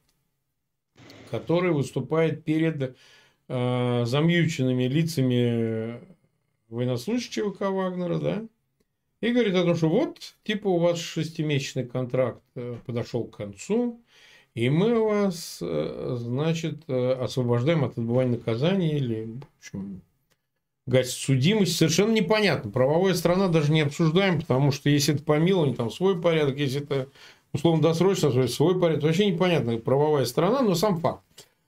[1.32, 2.96] который выступает перед
[3.48, 6.00] замьюченными лицами
[6.68, 8.46] военнослужащего ВК Вагнера, да,
[9.20, 12.44] и говорит о том, что вот, типа, у вас шестимесячный контракт
[12.86, 14.00] подошел к концу,
[14.54, 20.00] и мы вас, значит, освобождаем от отбывания наказания или, в общем,
[20.86, 22.70] гасит судимость, совершенно непонятно.
[22.70, 27.08] Правовая страна даже не обсуждаем, потому что если это помилование, там свой порядок, если это
[27.52, 29.04] условно досрочно, свой порядок.
[29.04, 31.22] Вообще непонятно, правовая страна, но сам факт.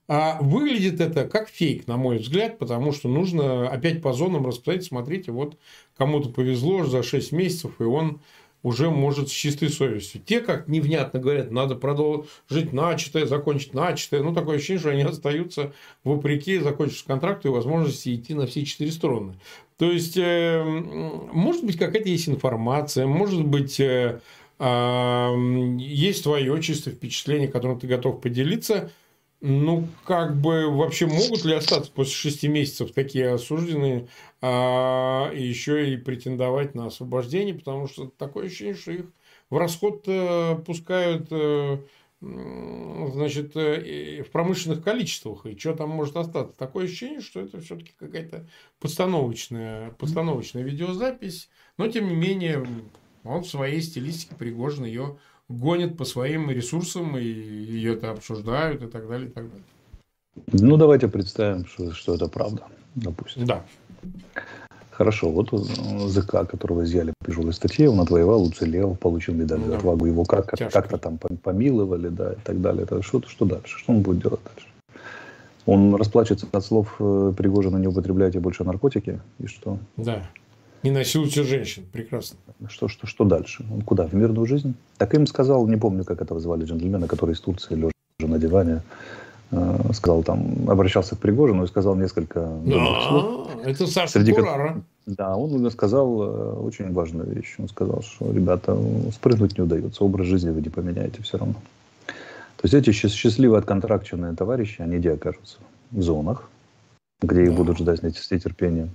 [0.09, 4.85] А выглядит это как фейк, на мой взгляд, потому что нужно опять по зонам рассказать,
[4.85, 5.57] смотрите, вот
[5.97, 8.21] кому-то повезло за 6 месяцев, и он
[8.63, 10.21] уже может с чистой совестью.
[10.25, 14.23] Те, как невнятно говорят, надо продолжить начатое, закончить начатое.
[14.23, 18.91] Ну, такое ощущение, что они остаются вопреки закончив контракт и возможности идти на все четыре
[18.91, 19.35] стороны.
[19.77, 24.19] То есть, э, может быть, какая-то есть информация, может быть, э,
[24.59, 25.35] А,
[25.77, 28.91] есть твое чистое впечатление, которым ты готов поделиться.
[29.39, 34.07] Ну, как бы вообще могут ли остаться после шести месяцев такие осужденные
[34.41, 39.05] а, еще и претендовать на освобождение, потому что такое ощущение, что их
[39.49, 41.77] в расход э, пускают э,
[42.19, 46.57] значит, э, в промышленных количествах, и что там может остаться.
[46.57, 48.47] Такое ощущение, что это все-таки какая-то
[48.79, 52.65] постановочная, постановочная видеозапись, но тем не менее
[53.23, 55.17] он в своей стилистике Пригожин ее
[55.49, 59.65] гонит по своим ресурсам, и ее это обсуждают, и так далее, и так далее.
[60.51, 62.63] Ну, давайте представим, что, что это правда,
[62.95, 63.45] допустим.
[63.45, 63.63] Да.
[64.91, 65.51] Хорошо, вот
[66.09, 70.07] ЗК, которого изъяли по тяжелой статье, он отвоевал, уцелел, получил медаль за отвагу.
[70.07, 72.83] Его как, как-то там помиловали, да, и так далее.
[72.83, 73.77] Это что, что дальше?
[73.77, 74.67] Что он будет делать дальше?
[75.67, 79.77] Он расплачется от слов э, Пригожина «не употребляйте больше наркотики» и что?
[79.97, 80.23] Да.
[80.83, 81.85] Не насилуйте женщин.
[81.91, 82.37] Прекрасно.
[82.67, 83.65] Что, что, что дальше?
[83.71, 84.07] Он куда?
[84.07, 84.75] В мирную жизнь?
[84.97, 88.81] Так им сказал, не помню, как этого звали джентльмена, который из Турции, лежа на диване,
[89.49, 93.49] Э, сказал там, обращался к Пригожину и сказал несколько да, слов.
[93.63, 94.35] Это Саша Среди.
[95.05, 97.55] Да, он сказал э, очень важную вещь.
[97.57, 98.77] Он сказал, что, ребята,
[99.13, 101.55] спрыгнуть не удается, образ жизни вы не поменяете все равно.
[102.57, 105.59] То есть эти счастливые отконтракченные товарищи, они где окажутся?
[105.91, 106.49] В зонах,
[107.21, 107.55] где их да.
[107.55, 108.89] будут ждать с нетерпением.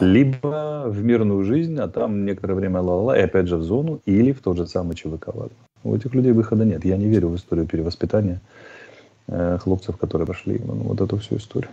[0.00, 4.32] Либо в мирную жизнь, а там некоторое время ла-ла, и опять же в зону, или
[4.32, 5.28] в тот же самый ЧВК
[5.84, 6.84] У этих людей выхода нет.
[6.84, 8.40] Я не верю в историю перевоспитания
[9.30, 11.70] Э, хлопцев, которые прошли ну, вот эту всю историю.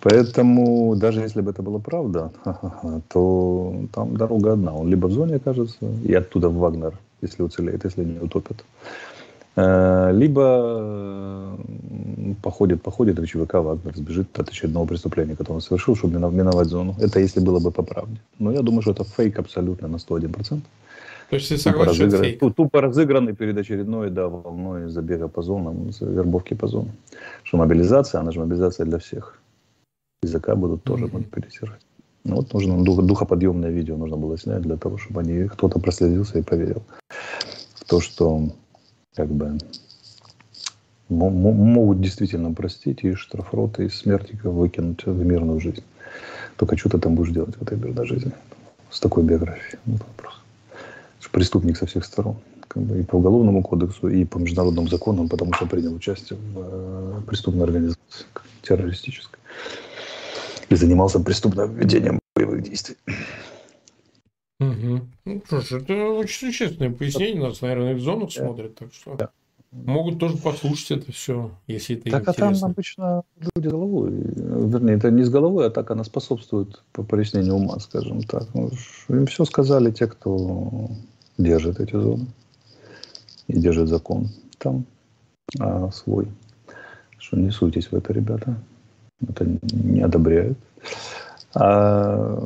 [0.00, 2.32] Поэтому даже если бы это была правда,
[3.08, 4.74] то там дорога одна.
[4.74, 8.64] Он либо в зоне окажется, и оттуда в Вагнер, если уцелеет, если не утопит.
[9.54, 11.56] Э, либо
[12.42, 16.68] походит, походит и в ЧВК Вагнер сбежит от очередного преступления, которое он совершил, чтобы миновать
[16.68, 16.94] зону.
[17.00, 18.20] Это если было бы по правде.
[18.38, 20.60] Но я думаю, что это фейк абсолютно на 101%.
[21.30, 25.90] То есть ты согласен, тупо, разыгран, тупо разыгранный перед очередной да, волной забега по зонам,
[26.00, 26.92] вербовки по зонам.
[27.44, 29.38] Что мобилизация, она же мобилизация для всех.
[30.22, 31.26] Языка будут тоже mm-hmm.
[31.32, 31.80] мобилизировать.
[32.24, 36.38] Ну, вот нужно дух, духоподъемное видео нужно было снять для того, чтобы они кто-то проследился
[36.38, 36.82] и поверил
[37.74, 38.50] в то, что
[39.14, 39.56] как бы
[41.10, 45.84] могут действительно простить и штрафроты, и смертников выкинуть в мирную жизнь.
[46.56, 48.32] Только что ты там будешь делать в этой мирной жизни
[48.90, 49.78] с такой биографией?
[49.86, 50.40] Вот вопрос
[51.32, 52.36] преступник со всех сторон.
[52.68, 57.18] Как бы и по уголовному кодексу, и по международным законам, потому что принял участие в
[57.18, 58.26] э, преступной организации
[58.62, 59.40] террористической.
[60.68, 62.96] И занимался преступным ведением боевых действий.
[64.60, 65.00] Угу.
[65.24, 67.42] Ну что ж, это очень существенное пояснение.
[67.42, 68.44] Нас, наверное, в зонах да.
[68.44, 69.30] смотрят, так что да.
[69.72, 72.48] Могут тоже послушать это все, если это так, интересно.
[72.48, 73.22] а там обычно
[73.54, 78.22] люди головой, вернее, это не с головой, а так она способствует по прояснению ума, скажем
[78.22, 78.48] так.
[78.54, 78.70] Ну,
[79.08, 80.90] им все сказали те, кто
[81.38, 82.26] держит эти зоны
[83.46, 84.28] и держит закон
[84.58, 84.84] там
[85.58, 86.28] а, свой.
[87.18, 88.56] Что не суйтесь в это, ребята.
[89.26, 90.58] Это не одобряют.
[91.52, 92.36] А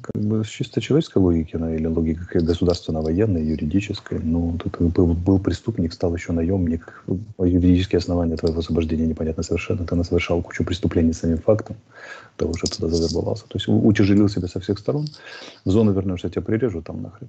[0.00, 5.38] как бы с чисто человеческой логики, ну, или логики государственно-военной, юридической, ну, тут был, был
[5.38, 7.04] преступник, стал еще наемник,
[7.38, 9.84] юридические основания твоего освобождения непонятно совершенно.
[9.84, 11.76] Ты совершал кучу преступлений самим фактом
[12.36, 13.44] того, что туда завербовался.
[13.44, 15.08] То есть утяжелил себя со всех сторон.
[15.66, 17.28] В зону вернешься, тебя прирежут там нахрен.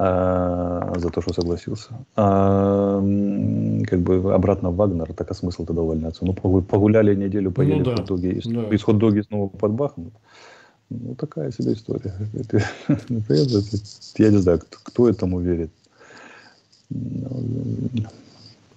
[0.00, 1.88] А, за то, что согласился.
[2.14, 3.00] А,
[3.88, 6.24] как бы обратно в Вагнер, так а смысл тогда увольняться?
[6.24, 7.96] Ну, погуляли неделю, поели ну, да.
[7.96, 8.62] хот-доги, и, да.
[8.68, 10.12] из хот-доги снова под Бахмут.
[10.90, 12.14] Ну, такая себе история.
[12.34, 13.66] Это, это,
[14.16, 15.70] я не знаю, кто, этому верит.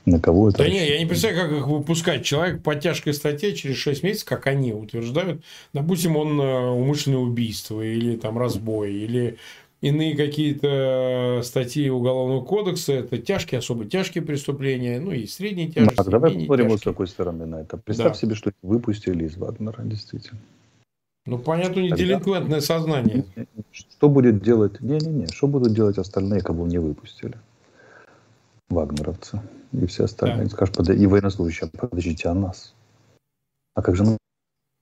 [0.05, 0.59] На кого это?
[0.59, 2.25] Да нет, я не представляю, как их выпускать.
[2.25, 5.43] Человек по тяжкой статье через 6 месяцев, как они утверждают,
[5.73, 9.37] допустим, он э, умышленное убийство или там разбой, или
[9.81, 15.95] иные какие-то статьи Уголовного кодекса, это тяжкие, особо тяжкие преступления, ну и средние тяжести.
[15.97, 17.77] Ну, давай посмотрим вот с какой стороны на это.
[17.77, 18.19] Представь да.
[18.19, 20.39] себе, что выпустили из Вагнера, действительно.
[21.25, 22.03] Ну, понятно, не Тогда...
[22.03, 23.25] делинквентное сознание.
[23.71, 24.81] Что будет делать...
[24.81, 27.37] Не-не-не, что будут делать остальные, кого не выпустили?
[28.69, 30.45] Вагнеровцы и все остальные.
[30.45, 30.49] Да.
[30.49, 30.89] Скажешь, под...
[30.89, 32.73] и военнослужащие, подождите, а нас?
[33.75, 34.17] А как же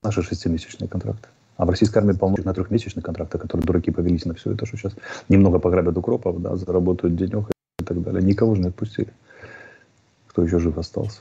[0.02, 1.28] наши шестимесячные контракты?
[1.58, 4.78] А в российской армии полно на трехмесячных контрактах, которые дураки повелись на все это, что
[4.78, 4.94] сейчас
[5.28, 7.50] немного пограбят укропов, да, заработают денег
[7.80, 8.24] и так далее.
[8.24, 9.14] Никого же не отпустили.
[10.28, 11.20] Кто еще жив остался.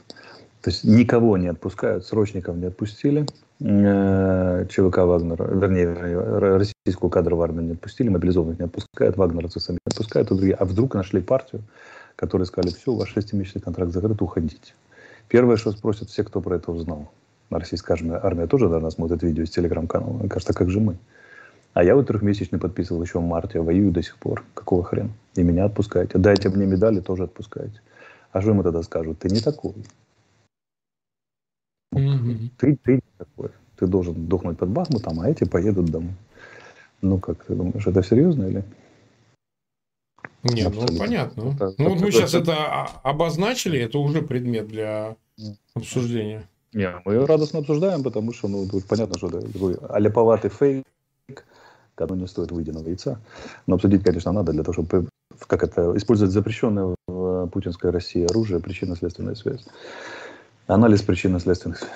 [0.62, 3.26] То есть никого не отпускают, срочников не отпустили.
[3.60, 5.92] Э, ЧВК Вагнера, вернее,
[6.56, 10.54] российскую кадровую армию не отпустили, мобилизованных не отпускают, вагнеровцы сами не отпускают, а, другие.
[10.54, 11.62] а вдруг нашли партию,
[12.16, 14.74] которые сказали, все, ваш шестимесячный контракт закрыт, уходите.
[15.28, 17.10] Первое, что спросят все, кто про это узнал.
[17.50, 20.26] Российская армия, армия тоже, наверное, смотрит видео из телеграм-канала.
[20.28, 20.96] Кажется, как же мы?
[21.74, 24.44] А я вот трехмесячный подписывал еще в марте, воюю до сих пор.
[24.54, 25.10] Какого хрена?
[25.34, 26.18] И меня отпускаете.
[26.18, 27.80] Дайте мне медали, тоже отпускаете.
[28.32, 29.20] А что ему тогда скажут?
[29.20, 29.74] Ты не такой.
[31.94, 32.50] Mm-hmm.
[32.58, 33.50] Ты, ты не такой.
[33.76, 36.14] Ты должен дохнуть под Бахмутом, а эти поедут домой.
[37.00, 38.64] Ну как, ты думаешь, это серьезно или?
[40.42, 41.52] Нет, ну понятно.
[41.52, 45.16] Это, ну вот мы сейчас это обозначили, это уже предмет для
[45.74, 46.48] обсуждения.
[46.72, 50.84] Не, мы радостно обсуждаем, потому что, ну, тут понятно, что это такой аляповатый фейк,
[51.94, 53.20] который не стоит выеденного яйца.
[53.66, 55.08] Но обсудить, конечно, надо для того, чтобы
[55.46, 59.64] как это использовать запрещенное в путинской России оружие, причинно-следственная связь.
[60.68, 61.94] Анализ причинно-следственных связей.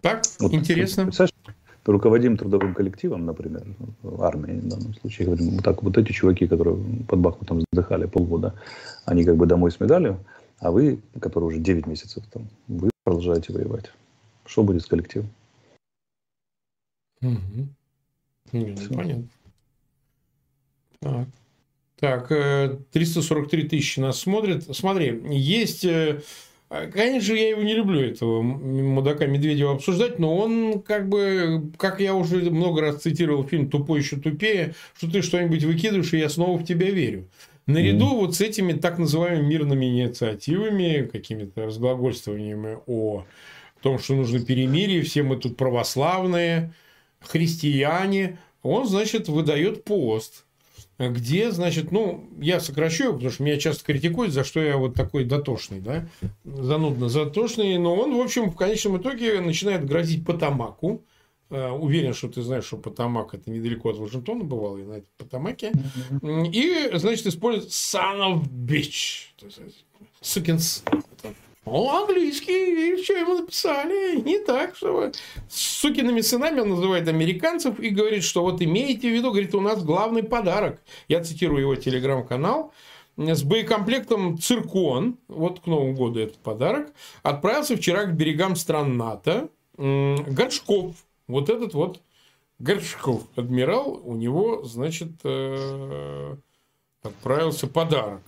[0.00, 1.10] Так, вот, интересно.
[1.84, 3.64] Руководим трудовым коллективом, например,
[4.20, 8.54] армией в данном случае, говорим, вот так вот эти чуваки, которые под Бахмутом вздыхали полгода,
[9.04, 10.18] они как бы домой с медалью,
[10.58, 13.92] а вы, которые уже 9 месяцев там, вы продолжаете воевать.
[14.46, 15.28] Что будет с коллективом?
[17.22, 17.68] Угу.
[18.52, 19.28] Ну, понятно.
[21.00, 21.28] Так.
[21.98, 24.64] Так, 343 э, тысячи нас смотрят.
[24.76, 25.84] Смотри, есть...
[25.84, 26.20] Э,
[26.68, 32.14] конечно, я его не люблю, этого мудака Медведева обсуждать, но он как бы, как я
[32.14, 36.58] уже много раз цитировал фильм «Тупой еще тупее», что ты что-нибудь выкидываешь, и я снова
[36.58, 37.28] в тебя верю.
[37.66, 38.16] Наряду mm.
[38.16, 43.24] вот с этими так называемыми мирными инициативами, какими-то разглагольствованиями о
[43.80, 46.72] том, что нужно перемирие, все мы тут православные,
[47.20, 50.45] христиане, он, значит, выдает пост,
[50.98, 55.24] где, значит, ну, я сокращу, потому что меня часто критикуют, за что я вот такой
[55.24, 56.08] дотошный, да,
[56.44, 61.04] занудно затошный, но он, в общем, в конечном итоге начинает грозить Потамаку,
[61.48, 65.10] Э, уверен, что ты знаешь, что Потамак это недалеко от Вашингтона бывал, и на этом
[65.16, 65.72] Потамаке.
[66.22, 69.28] И, значит, использует son of bitch.
[70.20, 70.58] Сукин
[71.66, 75.12] о, английский, что ему написали, не так, что вы...
[75.50, 79.82] Сукиными сынами он называет американцев и говорит, что вот имеете в виду, говорит, у нас
[79.82, 80.80] главный подарок.
[81.08, 82.72] Я цитирую его телеграм-канал.
[83.16, 86.92] С боекомплектом «Циркон», вот к Новому году этот подарок,
[87.22, 90.94] отправился вчера к берегам стран НАТО Горшков,
[91.26, 92.00] вот этот вот
[92.58, 96.36] Горшков, адмирал, у него, значит, э,
[97.02, 98.22] отправился подарок.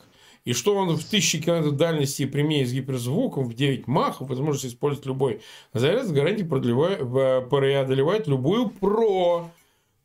[0.48, 5.04] И что он в тысячи километров дальности прямее с гиперзвуком в 9 махов, возможность использовать
[5.04, 5.42] любой
[5.74, 9.50] заряд с гарантией преодолевает любую про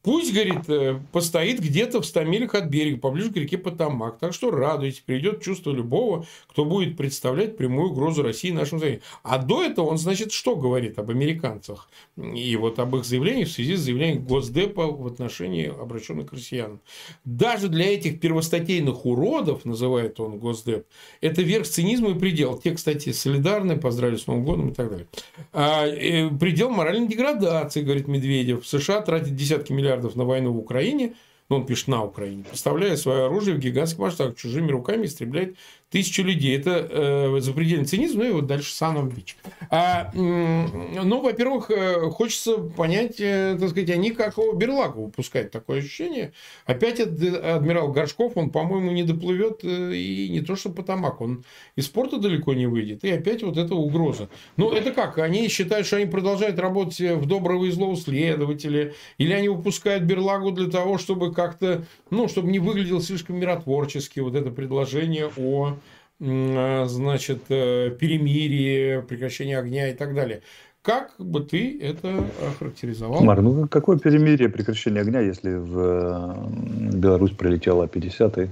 [0.04, 4.20] Пусть, говорит, э, постоит где-то в 100 милях от берега, поближе к реке Потамак.
[4.20, 8.99] Так что радуйтесь, придет чувство любого, кто будет представлять прямую угрозу России нашему союзу.
[9.24, 11.88] А до этого он, значит, что говорит об американцах?
[12.18, 16.82] И вот об их заявлениях в связи с заявлением Госдепа в отношении обращенных к россиянам.
[17.24, 20.86] Даже для этих первостатейных уродов, называет он Госдеп,
[21.22, 22.58] это верх цинизма и предел.
[22.58, 25.08] Те, кстати, солидарны, поздравили с Новым годом и так далее.
[25.54, 28.68] А, э, предел моральной деградации, говорит Медведев.
[28.68, 31.14] США тратят десятки миллиардов миллиардов на войну в Украине,
[31.50, 35.58] ну, он пишет на Украине, поставляя свое оружие в гигантских масштабах, чужими руками истребляет
[35.94, 36.58] тысячи людей.
[36.58, 39.38] Это э, запредельный цинизм, ну и вот дальше Саном Бич.
[39.70, 45.80] А, ну, во-первых, э, хочется понять, э, так сказать, они как его Берлагу выпускают такое
[45.80, 46.34] ощущение.
[46.66, 51.44] Опять адмирал Горшков, он, по-моему, не доплывет э, и не то, что Потамак, он
[51.76, 53.04] из порта далеко не выйдет.
[53.04, 54.30] И опять вот эта угроза.
[54.58, 55.20] Ну, это как?
[55.20, 60.50] Они считают, что они продолжают работать в доброго и злого следователя, или они выпускают Берлагу
[60.50, 65.83] для того, чтобы как-то, ну, чтобы не выглядел слишком миротворчески вот это предложение о а,
[66.20, 70.41] значит, э, перемирие, прекращение огня и так далее.
[70.82, 73.24] Как бы ты это охарактеризовал?
[73.24, 78.49] Мар, ну какое перемирие, прекращение огня, если в э, Беларусь прилетела 50-й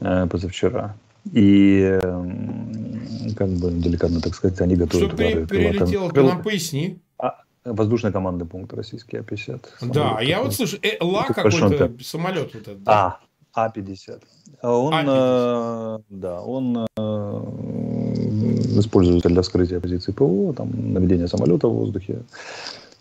[0.00, 0.96] э, позавчера?
[1.32, 1.98] И,
[3.36, 5.08] как бы деликатно так сказать, они готовят...
[5.08, 7.00] Что при, прилетело, ты нам поясни.
[7.18, 9.66] А, воздушный командный пункт российский А-50.
[9.92, 12.82] Да, я вот слышу, э, Ла какой-то самолет вот этот.
[12.84, 13.18] Да?
[13.54, 14.22] А, А-50.
[14.62, 15.98] Он, А-50.
[15.98, 17.40] Э, да, он э,
[18.80, 22.18] используется для скрытия позиции ПВО, там, наведения самолета в воздухе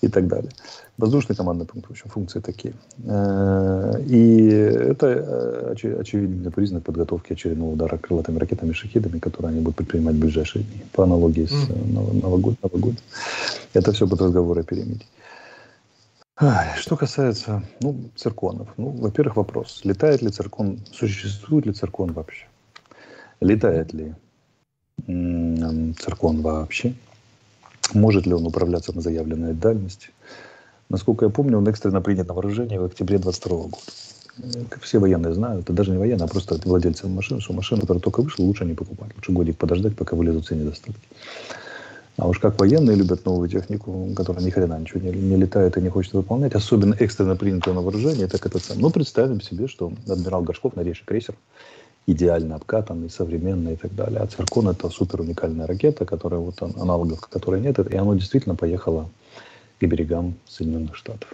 [0.02, 0.52] и так далее.
[0.98, 2.74] Воздушный командный пункт, в общем, функции такие.
[3.06, 9.78] Э, и это э, очевидный признак подготовки очередного удара крылатыми ракетами шахидами, которые они будут
[9.78, 12.22] предпринимать в ближайшие дни, по аналогии с mm.
[12.22, 12.58] Новогодом.
[12.64, 12.96] Новогод.
[13.74, 15.06] Это все под разговоры о перемирии.
[16.78, 18.68] Что касается ну, цирконов.
[18.76, 19.82] Ну, во-первых, вопрос.
[19.86, 22.46] Летает ли циркон, существует ли циркон вообще?
[23.40, 24.14] Летает ли
[25.98, 26.94] циркон вообще?
[27.94, 30.10] Может ли он управляться на заявленной дальности?
[30.90, 33.78] Насколько я помню, он экстренно принят на вооружение в октябре 22 года.
[34.70, 38.02] Как все военные знают, это даже не военные, а просто владельцы машин, что машину, которая
[38.02, 39.16] только вышла, лучше не покупать.
[39.16, 41.08] Лучше годик подождать, пока вылезут все недостатки.
[42.18, 45.82] А уж как военные любят новую технику, которая ни хрена ничего не, не летает и
[45.82, 48.80] не хочет выполнять, особенно экстренно принятое на вооружение, так это сам.
[48.80, 51.36] Ну, представим себе, что адмирал Горшков, новейший крейсер,
[52.08, 54.22] идеально обкатанный, современный и так далее.
[54.22, 59.10] А Циркон это супер уникальная ракета, которая вот аналогов которой нет, и оно действительно поехало
[59.80, 61.34] к берегам Соединенных Штатов.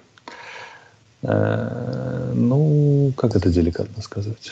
[1.21, 4.51] Э, ну, как это деликатно сказать?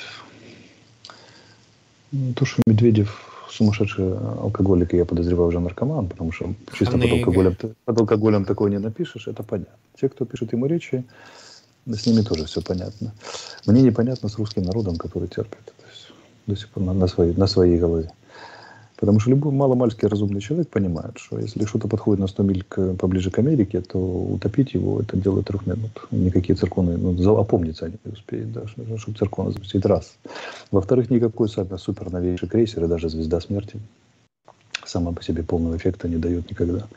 [2.36, 7.56] То, что Медведев сумасшедший алкоголик, и я подозреваю уже наркоман, потому что чисто под алкоголем,
[7.86, 9.74] под алкоголем такое не напишешь, это понятно.
[10.00, 11.04] Те, кто пишет ему речи,
[11.86, 13.14] с ними тоже все понятно.
[13.66, 15.66] Мне непонятно с русским народом, который терпит.
[15.66, 16.12] То есть,
[16.48, 18.12] до сих пор на, на, своей, на своей голове.
[19.00, 22.96] Потому что любой маломальский разумный человек понимает, что если что-то подходит на 100 миль к,
[22.96, 26.06] поближе к Америке, то утопить его это дело трех минут.
[26.12, 29.86] Никакие цирконы, ну, опомниться они не успеют, да, чтобы цирконы запустить.
[29.86, 30.16] Раз.
[30.72, 33.80] Во-вторых, никакой сами супер новейший крейсер и даже звезда смерти
[34.86, 36.88] сама по себе полного эффекта не дает никогда.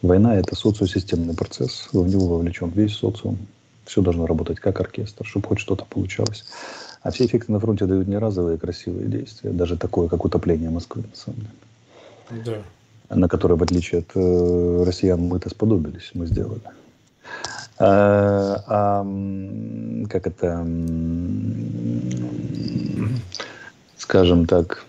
[0.00, 3.36] Война– это социосистемный процесс, в него вовлечен весь социум.
[3.84, 6.44] Все должно работать как оркестр, чтобы хоть что-то получалось.
[7.02, 11.02] А все эффекты на фронте дают не разовые красивые действия, даже такое, как утопление Москвы,
[11.02, 12.44] на самом деле.
[12.44, 13.16] Да.
[13.16, 16.60] На которое, в отличие от э, россиян, мы-то сподобились, мы сделали.
[17.78, 20.66] А, а как это,
[23.96, 24.84] скажем так,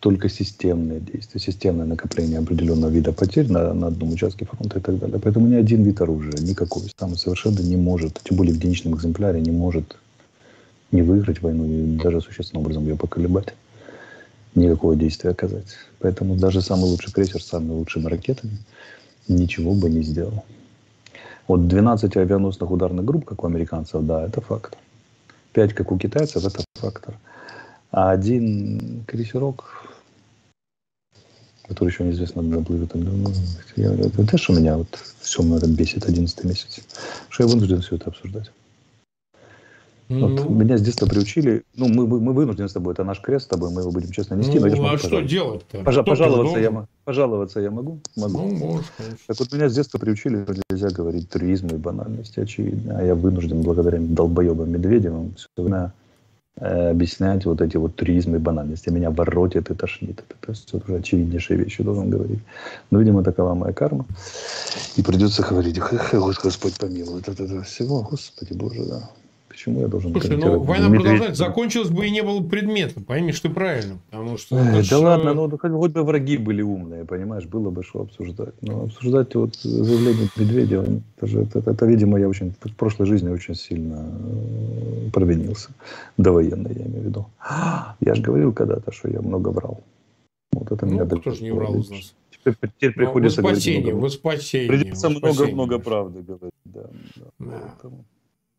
[0.00, 4.98] только системные действия, системное накопление определенного вида потерь на, на одном участке фронта и так
[4.98, 5.20] далее.
[5.22, 9.40] Поэтому ни один вид оружия, никакой, самый совершенно не может, тем более в единичном экземпляре,
[9.40, 9.96] не может
[10.92, 13.54] не выиграть войну и даже существенным образом ее поколебать,
[14.54, 15.76] никакого действия оказать.
[15.98, 18.58] Поэтому даже самый лучший крейсер с самыми лучшими ракетами
[19.26, 20.44] ничего бы не сделал.
[21.48, 24.76] Вот 12 авианосных ударных групп, как у американцев, да, это факт.
[25.54, 27.18] 5, как у китайцев, это фактор.
[27.90, 29.92] А один крейсерок,
[31.68, 33.30] который еще неизвестно, когда плывет, ну,
[33.76, 34.88] это, это что меня вот
[35.20, 36.80] все это бесит 11 месяц,
[37.28, 38.50] что я вынужден все это обсуждать.
[40.20, 43.46] Вот ну, меня с детства приучили, ну, мы, мы вынуждены с тобой, это наш крест
[43.46, 44.58] с тобой, мы его будем честно нести.
[44.58, 45.78] Ну, но а что делать-то?
[45.78, 48.00] Пожа- пожаловаться, я, пожаловаться я могу?
[48.16, 48.38] Могу.
[48.38, 49.18] Ну, можешь, конечно.
[49.26, 52.98] Так вот, меня с детства приучили, что нельзя говорить туризм и банальности, очевидно.
[52.98, 55.92] А я вынужден, благодаря долбоебам Медведевым, все время
[56.56, 58.90] э, объяснять вот эти вот туризмы и банальности.
[58.90, 60.22] Меня воротит и тошнит.
[60.28, 62.40] Это, это уже очевиднейшие вещи должен говорить.
[62.90, 64.04] Но, видимо, такова моя карма.
[64.96, 65.78] И придется говорить,
[66.42, 67.20] Господь помилуй.
[67.20, 69.10] Это, это, это всего, Господи Боже, да.
[69.62, 71.02] Почему я должен Слушай, ну война Медведь...
[71.02, 71.44] продолжается.
[71.44, 73.00] Закончилась бы и не было предмета.
[73.00, 73.98] Пойми, что правильно.
[74.10, 74.98] Потому что Эх, да что...
[74.98, 78.54] ладно, ну хоть бы враги были умные, понимаешь, было бы что обсуждать.
[78.60, 80.84] Но обсуждать вот заявление Медведева,
[81.16, 85.68] это, же, это, это, это, видимо, я очень в прошлой жизни очень сильно э, провинился.
[86.16, 87.26] Довоенной, я имею в виду.
[88.00, 89.80] Я же говорил когда-то, что я много врал.
[90.50, 92.14] Вот это ну, меня кто же не врал из нас?
[92.30, 93.94] Теперь, теперь приходится говорить много.
[93.94, 96.52] Воспасение, Придется много-много правды говорить.
[96.64, 96.82] Да,
[97.14, 97.22] да.
[97.38, 97.46] Да.
[97.60, 98.04] Поэтому...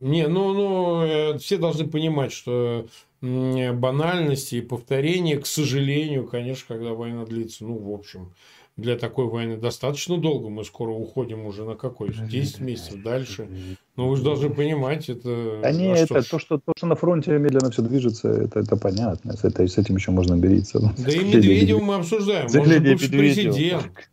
[0.03, 2.87] Не, ну, ну, э, все должны понимать, что
[3.21, 8.33] банальности и повторения, к сожалению, конечно, когда война длится, ну, в общем,
[8.75, 10.49] для такой войны достаточно долго.
[10.49, 12.13] Мы скоро уходим уже на какой?
[12.13, 13.47] 10 месяцев дальше.
[13.95, 15.59] Но вы же должны понимать, это...
[15.61, 19.37] Да не, это то что, то, что на фронте медленно все движется, это, это понятно.
[19.37, 20.79] С, это, с этим еще можно мириться.
[20.97, 22.47] Да и Медведева мы обсуждаем.
[22.47, 24.09] Он же бывший президент.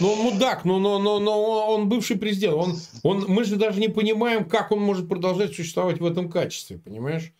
[0.00, 2.54] Ну, он мудак, но, но, но, но он бывший президент.
[2.54, 6.78] Он, он, мы же даже не понимаем, как он может продолжать существовать в этом качестве,
[6.78, 7.32] понимаешь?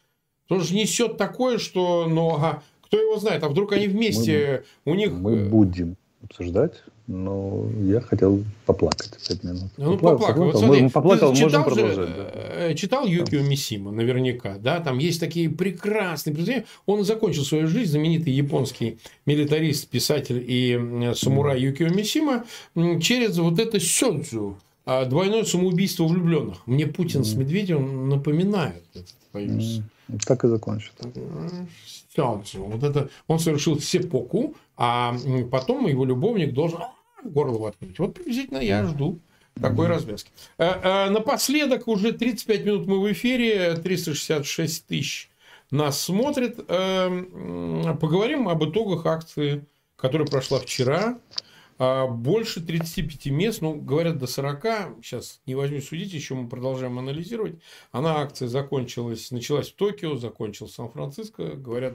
[0.48, 4.92] Он же несет такое, что, ну, ага, кто его знает, а вдруг они вместе, мы,
[4.92, 5.12] у них...
[5.12, 9.70] Мы будем обсуждать но я хотел поплакать пять минут.
[9.76, 10.44] Ну, поплакал.
[10.44, 11.96] Вот смотри, поплакал, читал можем продолжать.
[11.96, 12.30] Же, да.
[12.34, 16.64] Э, читал Юкио Мисима, наверняка, да, там есть такие прекрасные произведения.
[16.86, 22.44] Он закончил свою жизнь, знаменитый японский милитарист, писатель и самурай Юкио Мисима,
[23.02, 24.56] через вот это сёдзю,
[24.86, 26.66] а, двойное самоубийство влюбленных.
[26.66, 27.24] Мне Путин mm.
[27.24, 28.82] с Медведевым напоминают
[29.32, 29.78] боюсь.
[29.78, 29.82] Mm.
[30.26, 30.92] Так и закончит.
[32.58, 35.16] Вот это он совершил сепоку, а
[35.50, 36.80] потом его любовник должен
[37.22, 37.98] горло воткнуть.
[37.98, 39.18] Вот приблизительно я жду
[39.60, 40.30] такой развязки.
[40.58, 45.30] Э, э, напоследок, уже 35 минут мы в эфире, 366 тысяч
[45.70, 46.58] нас смотрит.
[46.68, 49.64] Э, поговорим об итогах акции,
[49.96, 51.18] которая прошла вчера.
[51.78, 55.02] А, больше 35 мест, ну, говорят, до 40.
[55.02, 57.60] Сейчас не возьму судить, еще мы продолжаем анализировать.
[57.90, 61.54] Она, акция закончилась, началась в Токио, закончилась в Сан-Франциско.
[61.56, 61.94] Говорят,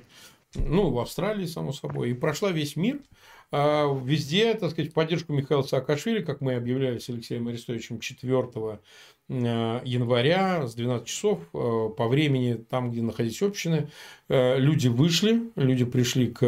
[0.55, 2.11] ну, в Австралии, само собой.
[2.11, 3.01] И прошла весь мир.
[3.51, 8.49] А, везде, так сказать, в поддержку Михаила Саакашвили, как мы объявляли с Алексеем Арестовичем 4
[8.61, 8.77] Э,
[9.29, 13.89] января с 12 часов э, по времени там, где находились общины,
[14.27, 16.39] э, люди вышли, люди пришли к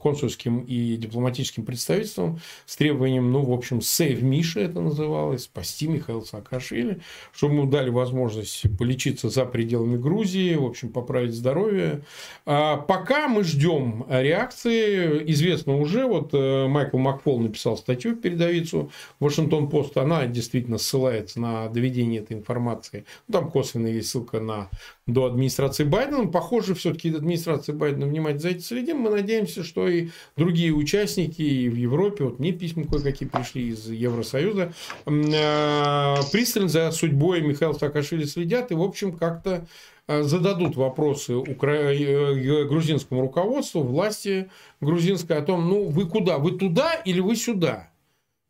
[0.00, 6.22] консульским и дипломатическим представительствам с требованием, ну, в общем, сейв Миши это называлось, спасти Михаила
[6.22, 7.00] Саакашвили,
[7.34, 12.02] чтобы ему дали возможность полечиться за пределами Грузии, в общем, поправить здоровье.
[12.46, 18.90] А пока мы ждем реакции, известно уже, вот Майкл Макфол написал статью в передовицу
[19.20, 23.04] Вашингтон-Пост, она действительно ссылается на доведение доведение этой информации.
[23.28, 24.68] Ну, там косвенно есть ссылка на
[25.06, 26.26] до администрации Байдена.
[26.26, 28.98] Похоже, все-таки администрация Байдена внимательно за этим следим.
[28.98, 33.88] Мы надеемся, что и другие участники и в Европе, вот мне письма кое-какие пришли из
[33.88, 34.72] Евросоюза,
[35.06, 39.66] э, пристально за судьбой Михаила Саакашвили следят и, в общем, как-то
[40.08, 41.92] э, зададут вопросы укра...
[41.92, 44.50] Э, грузинскому руководству, власти
[44.80, 46.38] грузинской о том, ну, вы куда?
[46.38, 47.90] Вы туда или вы сюда?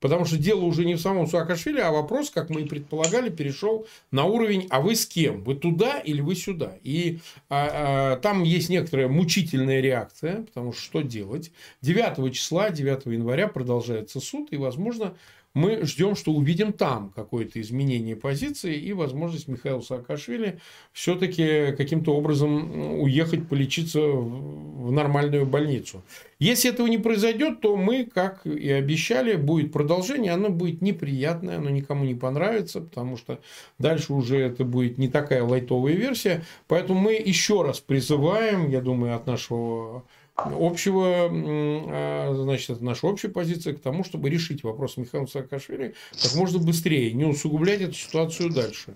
[0.07, 3.89] Потому что дело уже не в самом Саакашвили, а вопрос, как мы и предполагали, перешел
[4.13, 5.43] на уровень, а вы с кем?
[5.43, 6.75] Вы туда или вы сюда?
[6.85, 11.51] И а, а, там есть некоторая мучительная реакция, потому что что делать?
[11.83, 15.17] 9 числа, 9 января продолжается суд, и, возможно,
[15.57, 20.61] мы ждем, что увидим там какое-то изменение позиции и возможность Михаила Саакашвили
[20.93, 26.05] все-таки каким-то образом уехать полечиться в нормальную больницу.
[26.39, 31.71] Если этого не произойдет, то мы, как и обещали, будет продолжение, оно будет неприятное, оно
[31.71, 33.41] никому не понравится, потому что
[33.79, 36.45] дальше уже это будет не такая лайтовая версия.
[36.69, 40.05] Поэтому мы еще раз призываем, я думаю, от нашего
[40.37, 46.35] общего, а, значит, это наша общая позиция к тому, чтобы решить вопрос Михаила Саакашвили как
[46.35, 48.95] можно быстрее, не усугублять эту ситуацию дальше.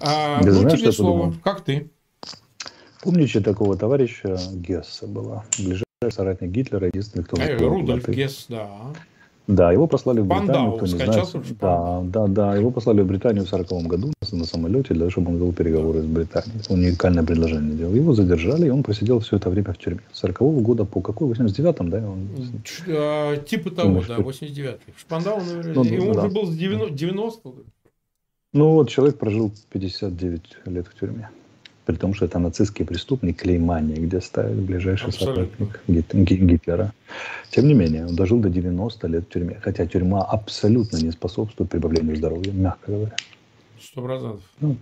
[0.00, 1.18] А, ну, знаешь, тебе слово.
[1.18, 1.40] Подумал?
[1.42, 1.90] Как ты?
[3.02, 5.44] Помните такого товарища Гесса была?
[5.58, 7.40] Ближайший соратник Гитлера, единственный, кто...
[7.40, 8.68] Э, Рудольф Гесс, да.
[9.48, 10.52] Да, его послали в Британию.
[10.52, 11.58] Пандау, кто не знает.
[11.58, 15.30] Да, да, да, его послали в Британию в 40 году на самолете для того, чтобы
[15.30, 16.60] он вел переговоры с Британией.
[16.68, 17.94] Уникальное предложение делал.
[17.94, 20.00] Его задержали, и он просидел все это время в тюрьме.
[20.12, 21.28] С 40 -го года по какой?
[21.30, 21.96] 89-м, да?
[21.98, 22.28] Он...
[22.88, 24.92] А, типа того, Думаешь, да, 89-й.
[24.94, 26.20] В Шпандау, наверное, ну, ему да.
[26.20, 27.48] уже был с 90
[28.52, 31.30] Ну вот человек прожил 59 лет в тюрьме
[31.88, 36.92] при том, что это нацистский преступник Клеймания, где ставит ближайший соратник Гитлера.
[37.50, 41.70] Тем не менее, он дожил до 90 лет в тюрьме, хотя тюрьма абсолютно не способствует
[41.70, 43.16] прибавлению здоровья, мягко говоря.
[43.80, 44.42] Сто процентов.
[44.60, 44.76] Ну,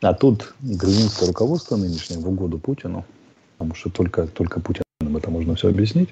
[0.00, 3.04] а тут грузинское руководство нынешнее в угоду Путину,
[3.58, 6.08] потому что только, только Путиным это можно все объяснить,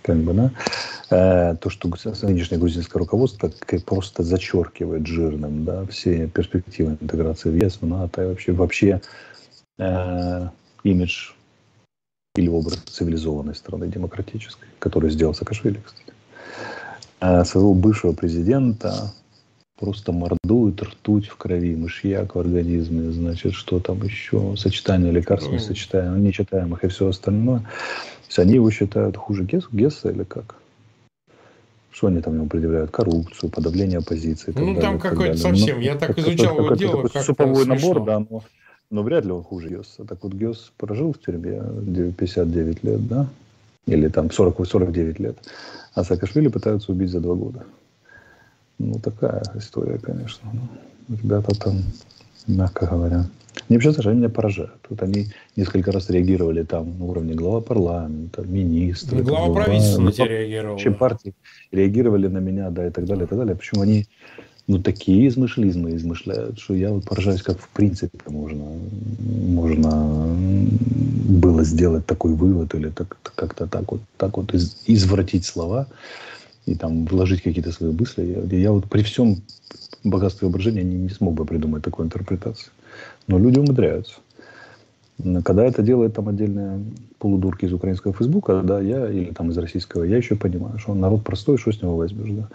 [0.00, 0.50] как бы, да,
[1.10, 1.90] э, то, что
[2.22, 3.52] нынешнее грузинское руководство
[3.84, 9.02] просто зачеркивает жирным, да, все перспективы интеграции в ЕС, в НАТО и вообще, вообще
[9.78, 10.48] э,
[10.82, 11.32] имидж
[12.36, 16.12] или образ цивилизованной страны демократической, который сделал Саакашвили, кстати.
[17.20, 19.12] Э, своего бывшего президента
[19.78, 25.58] просто мордует ртуть в крови, мышьяк в организме, значит, что там еще, сочетание лекарств, не
[25.58, 27.60] сочетаемых, нечитаемых и все остальное.
[27.60, 30.56] То есть они его считают хуже Гесса, Гесса или как?
[31.90, 32.90] Что они там ему предъявляют?
[32.90, 34.52] Коррупцию, подавление оппозиции.
[34.56, 35.76] Ну, там какой-то совсем.
[35.76, 37.08] Ну, Я так изучал его дело.
[37.22, 38.42] Суповой набор, да, но
[38.90, 40.04] но вряд ли он хуже Гесса.
[40.04, 41.62] Так вот, Гесс прожил в тюрьме
[42.16, 43.26] 59 лет, да?
[43.86, 45.36] Или там 40, 49 лет.
[45.94, 47.64] А Саакашвили пытаются убить за два года.
[48.78, 50.48] Ну, такая история, конечно.
[50.52, 51.82] Ну, ребята там,
[52.46, 53.26] мягко говоря.
[53.68, 54.80] Не вообще, даже они меня поражают.
[54.88, 59.16] Вот они несколько раз реагировали там на уровне глава парламента, министра.
[59.16, 60.78] Ну, глава правительства на тебя реагировала.
[60.78, 61.34] Чем партии
[61.70, 63.54] реагировали на меня, да, и так далее, и так далее.
[63.54, 64.08] Почему они
[64.66, 68.64] ну, такие измышлизмы измышляют, что я вот поражаюсь, как в принципе можно,
[69.18, 70.36] можно
[71.28, 75.86] было сделать такой вывод или так, как-то так вот, так вот из, извратить слова
[76.64, 78.46] и там вложить какие-то свои мысли.
[78.50, 79.42] Я, я вот при всем
[80.02, 82.70] богатстве воображения не, не смог бы придумать такую интерпретацию.
[83.26, 84.14] Но люди умудряются.
[85.44, 86.84] Когда это делает там отдельные
[87.18, 91.22] полудурки из украинского фейсбука, да, я, или там из российского, я еще понимаю, что народ
[91.22, 92.48] простой, что с него возьмешь, да.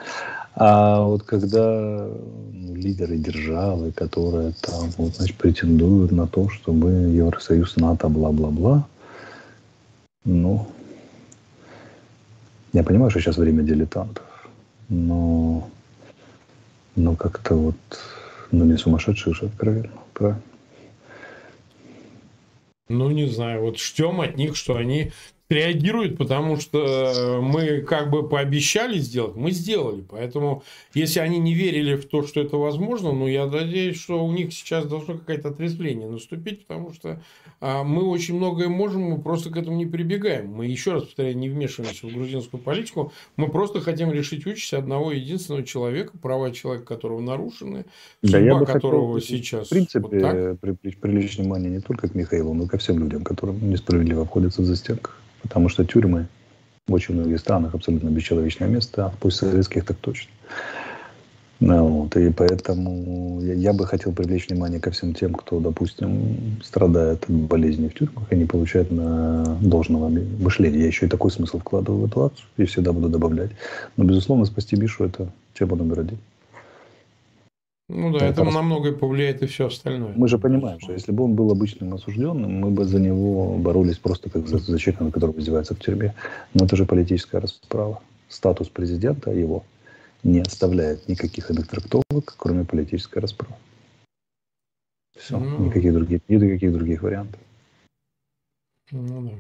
[0.56, 2.08] А вот когда
[2.52, 8.88] ну, лидеры державы, которые там, вот, значит, претендуют на то, чтобы Евросоюз, НАТО, бла-бла-бла,
[10.26, 10.68] ну,
[12.74, 14.26] я понимаю, что сейчас время дилетантов,
[14.90, 15.70] но,
[16.96, 17.76] но как-то вот,
[18.52, 20.42] ну, не сумасшедшие же, откровенно, правильно?
[22.90, 25.12] Ну, не знаю, вот ждем от них, что они
[25.50, 30.04] реагирует, потому что мы как бы пообещали сделать, мы сделали.
[30.08, 34.32] Поэтому, если они не верили в то, что это возможно, ну, я надеюсь, что у
[34.32, 37.22] них сейчас должно какое-то отрезвление наступить, потому что
[37.62, 40.50] а, мы очень многое можем, мы просто к этому не прибегаем.
[40.50, 45.12] Мы, еще раз повторяю, не вмешиваемся в грузинскую политику, мы просто хотим решить участь одного
[45.12, 47.86] единственного человека, права человека, которого нарушены,
[48.22, 49.68] да, судьба я бы которого хотел, сейчас...
[49.68, 50.60] В принципе, вот так.
[51.02, 54.76] привлечь внимание не только к Михаилу, но и ко всем людям, которым несправедливо обходятся за
[54.76, 55.20] стенках.
[55.42, 56.28] Потому что тюрьмы
[56.88, 60.32] в очень многих странах абсолютно бесчеловечное место, а пусть советских так точно.
[61.62, 66.58] Ну, вот, и поэтому я, я бы хотел привлечь внимание ко всем тем, кто, допустим,
[66.64, 70.80] страдает от болезней в тюрьмах и не получает на должного мышления.
[70.80, 73.52] Я еще и такой смысл вкладываю в эту акцию и всегда буду добавлять.
[73.98, 76.18] Но, безусловно, спасти Бишу– это тема номер один.
[77.90, 80.14] Ну да, это, это на многое повлияет и все остальное.
[80.16, 83.98] Мы же понимаем, что если бы он был обычным осужденным, мы бы за него боролись
[83.98, 86.14] просто как за, за человека, на которого издеваются в тюрьме.
[86.54, 88.00] Но это же политическая расправа.
[88.28, 89.64] Статус президента его
[90.22, 93.56] не оставляет никаких иных трактовок, кроме политической расправы.
[95.18, 97.42] Все, ну, никаких других, никаких других вариантов.
[98.92, 99.32] Ну, да.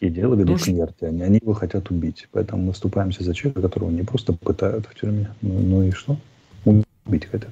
[0.00, 1.04] И дело ведут ну, смерти.
[1.04, 2.26] Они, они его хотят убить.
[2.32, 5.32] Поэтому мы вступаемся за человека, которого не просто пытают в тюрьме.
[5.40, 6.16] Ну, ну и что?
[6.64, 7.50] Убить хотят.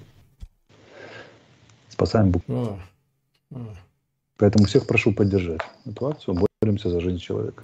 [1.95, 2.77] Спасаем букву.
[4.37, 6.45] Поэтому всех прошу поддержать эту акцию.
[6.61, 7.63] Боремся за жизнь человека.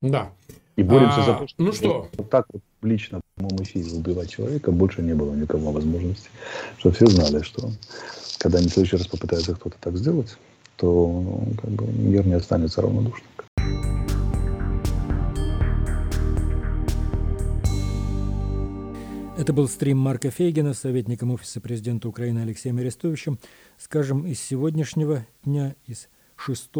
[0.00, 0.32] Да.
[0.74, 2.08] И боремся а, за то, что, ну что?
[2.16, 6.30] вот так вот лично в прямом эфире убивать человека больше не было никому возможности.
[6.78, 7.70] Чтобы все знали, что
[8.38, 10.36] когда они в следующий раз попытаются кто-то так сделать,
[10.76, 13.28] то ну, как бы, мир не останется равнодушным.
[19.42, 23.40] Это был стрим Марка Фейгина, советником Офиса президента Украины Алексеем Арестовичем.
[23.76, 26.70] Скажем, из сегодняшнего дня, из 6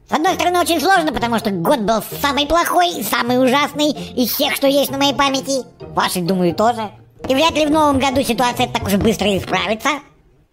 [0.09, 4.55] С одной стороны, очень сложно, потому что год был самый плохой, самый ужасный из всех,
[4.55, 5.65] что есть на моей памяти.
[5.93, 6.91] Ваши, думаю, тоже.
[7.27, 9.89] И вряд ли в новом году ситуация так уж быстро исправится.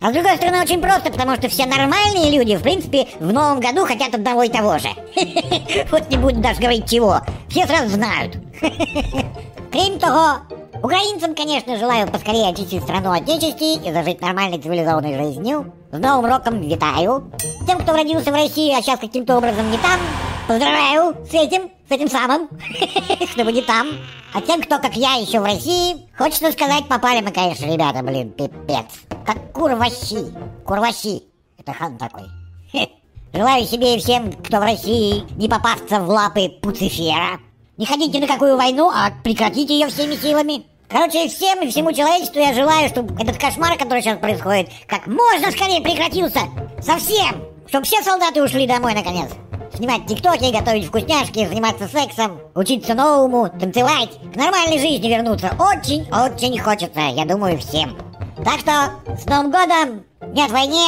[0.01, 3.61] А с другой стороны, очень просто, потому что все нормальные люди, в принципе, в новом
[3.61, 4.89] году хотят одного и того же.
[5.91, 7.21] Вот не буду даже говорить чего.
[7.49, 8.37] Все сразу знают.
[9.73, 10.37] Крім того,
[10.83, 15.75] Украинцам, конечно, желаю поскорее очистить страну от нечисти и зажить нормальной цивилизованной жизнью.
[15.93, 17.31] С Новым Роком витаю.
[17.67, 20.01] Тем, кто родился в России, а сейчас каким-то образом не там,
[20.49, 22.49] поздравляю с этим, с этим самым,
[23.33, 23.89] чтобы не там.
[24.33, 28.31] А тем, кто, как я, еще в России, хочется сказать, попали мы, конечно, ребята, блин,
[28.31, 28.87] пипец.
[29.27, 30.33] Как курващи.
[30.65, 31.25] Курващи.
[31.59, 32.25] Это хан такой.
[33.35, 37.39] Желаю себе и всем, кто в России, не попасться в лапы Пуцифера.
[37.81, 40.67] Не ходите на какую войну, а прекратите ее всеми силами.
[40.87, 45.51] Короче, всем и всему человечеству я желаю, чтобы этот кошмар, который сейчас происходит, как можно
[45.51, 46.41] скорее прекратился.
[46.83, 47.43] Совсем.
[47.69, 49.31] Чтобы все солдаты ушли домой, наконец.
[49.75, 55.57] Снимать тиктоки, готовить вкусняшки, заниматься сексом, учиться новому, танцевать, к нормальной жизни вернуться.
[55.59, 57.97] Очень-очень хочется, я думаю, всем.
[58.45, 60.05] Так что, с Новым годом,
[60.35, 60.87] нет войне,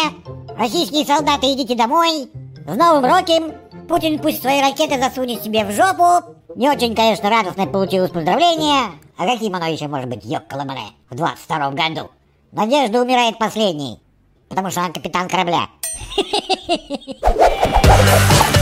[0.59, 2.29] российские солдаты идите домой,
[2.67, 3.55] с Новым Роком,
[3.93, 6.35] Путин пусть свои ракеты засунет себе в жопу.
[6.57, 11.73] Не очень, конечно, радостное получилось поздравление, а каким оно еще может быть, ёккаламане, в 22
[11.73, 12.11] году?
[12.53, 14.01] Надежда умирает последней,
[14.49, 15.69] потому что она капитан корабля.